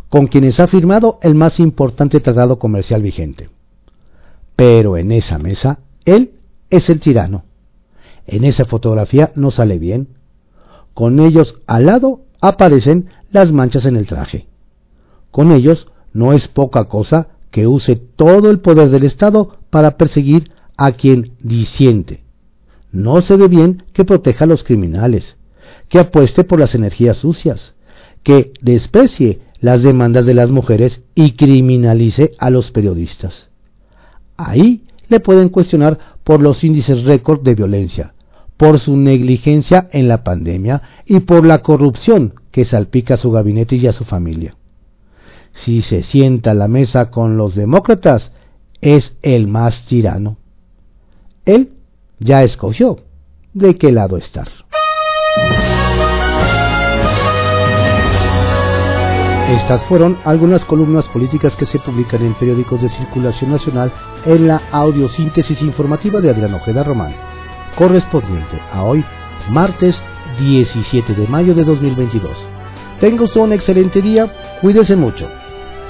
con 0.08 0.28
quienes 0.28 0.60
ha 0.60 0.68
firmado 0.68 1.18
el 1.22 1.34
más 1.34 1.58
importante 1.58 2.20
tratado 2.20 2.60
comercial 2.60 3.02
vigente. 3.02 3.50
Pero 4.54 4.96
en 4.96 5.10
esa 5.10 5.38
mesa, 5.38 5.80
él 6.04 6.34
es 6.70 6.88
el 6.88 7.00
tirano. 7.00 7.42
En 8.28 8.44
esa 8.44 8.64
fotografía 8.66 9.32
no 9.34 9.50
sale 9.50 9.80
bien. 9.80 10.06
Con 10.94 11.18
ellos 11.18 11.56
al 11.66 11.86
lado 11.86 12.20
aparecen 12.40 13.08
las 13.32 13.50
manchas 13.50 13.86
en 13.86 13.96
el 13.96 14.06
traje. 14.06 14.46
Con 15.32 15.50
ellos 15.50 15.88
no 16.12 16.32
es 16.32 16.46
poca 16.46 16.84
cosa 16.84 17.26
que 17.50 17.66
use 17.66 17.96
todo 17.96 18.50
el 18.50 18.60
poder 18.60 18.90
del 18.90 19.02
Estado 19.02 19.56
para 19.68 19.96
perseguir 19.96 20.52
a 20.76 20.92
quien 20.92 21.32
disiente. 21.40 22.22
No 22.92 23.20
se 23.22 23.36
ve 23.36 23.48
bien 23.48 23.82
que 23.92 24.04
proteja 24.04 24.44
a 24.44 24.48
los 24.48 24.62
criminales, 24.62 25.36
que 25.88 25.98
apueste 25.98 26.44
por 26.44 26.60
las 26.60 26.74
energías 26.74 27.18
sucias, 27.18 27.74
que 28.22 28.52
desprecie 28.60 29.40
las 29.60 29.82
demandas 29.82 30.26
de 30.26 30.34
las 30.34 30.50
mujeres 30.50 31.00
y 31.14 31.32
criminalice 31.32 32.32
a 32.38 32.50
los 32.50 32.70
periodistas. 32.70 33.48
Ahí 34.36 34.84
le 35.08 35.20
pueden 35.20 35.48
cuestionar 35.48 35.98
por 36.24 36.42
los 36.42 36.64
índices 36.64 37.04
récord 37.04 37.42
de 37.42 37.54
violencia, 37.54 38.14
por 38.56 38.78
su 38.78 38.96
negligencia 38.96 39.88
en 39.92 40.08
la 40.08 40.24
pandemia 40.24 40.82
y 41.06 41.20
por 41.20 41.46
la 41.46 41.62
corrupción 41.62 42.34
que 42.50 42.64
salpica 42.64 43.14
a 43.14 43.18
su 43.18 43.30
gabinete 43.30 43.76
y 43.76 43.86
a 43.86 43.92
su 43.92 44.04
familia. 44.04 44.56
Si 45.52 45.82
se 45.82 46.02
sienta 46.02 46.50
a 46.50 46.54
la 46.54 46.68
mesa 46.68 47.10
con 47.10 47.36
los 47.36 47.54
demócratas, 47.54 48.32
es 48.80 49.16
el 49.22 49.48
más 49.48 49.86
tirano. 49.86 50.36
Él 51.44 51.70
ya 52.18 52.42
escogió 52.42 52.98
de 53.52 53.76
qué 53.76 53.92
lado 53.92 54.16
estar. 54.16 54.48
Estas 59.54 59.84
fueron 59.84 60.18
algunas 60.24 60.64
columnas 60.64 61.04
políticas 61.06 61.54
que 61.54 61.66
se 61.66 61.78
publican 61.78 62.20
en 62.22 62.34
periódicos 62.34 62.82
de 62.82 62.90
circulación 62.90 63.52
nacional 63.52 63.92
en 64.26 64.48
la 64.48 64.60
audiosíntesis 64.72 65.62
informativa 65.62 66.20
de 66.20 66.30
Adrián 66.30 66.54
Ojeda 66.54 66.82
Román, 66.82 67.14
correspondiente 67.76 68.60
a 68.72 68.82
hoy, 68.82 69.04
martes 69.50 69.94
17 70.40 71.14
de 71.14 71.28
mayo 71.28 71.54
de 71.54 71.62
2022. 71.62 72.32
Tengo 72.98 73.26
un 73.36 73.52
excelente 73.52 74.02
día, 74.02 74.26
cuídese 74.60 74.96
mucho. 74.96 75.28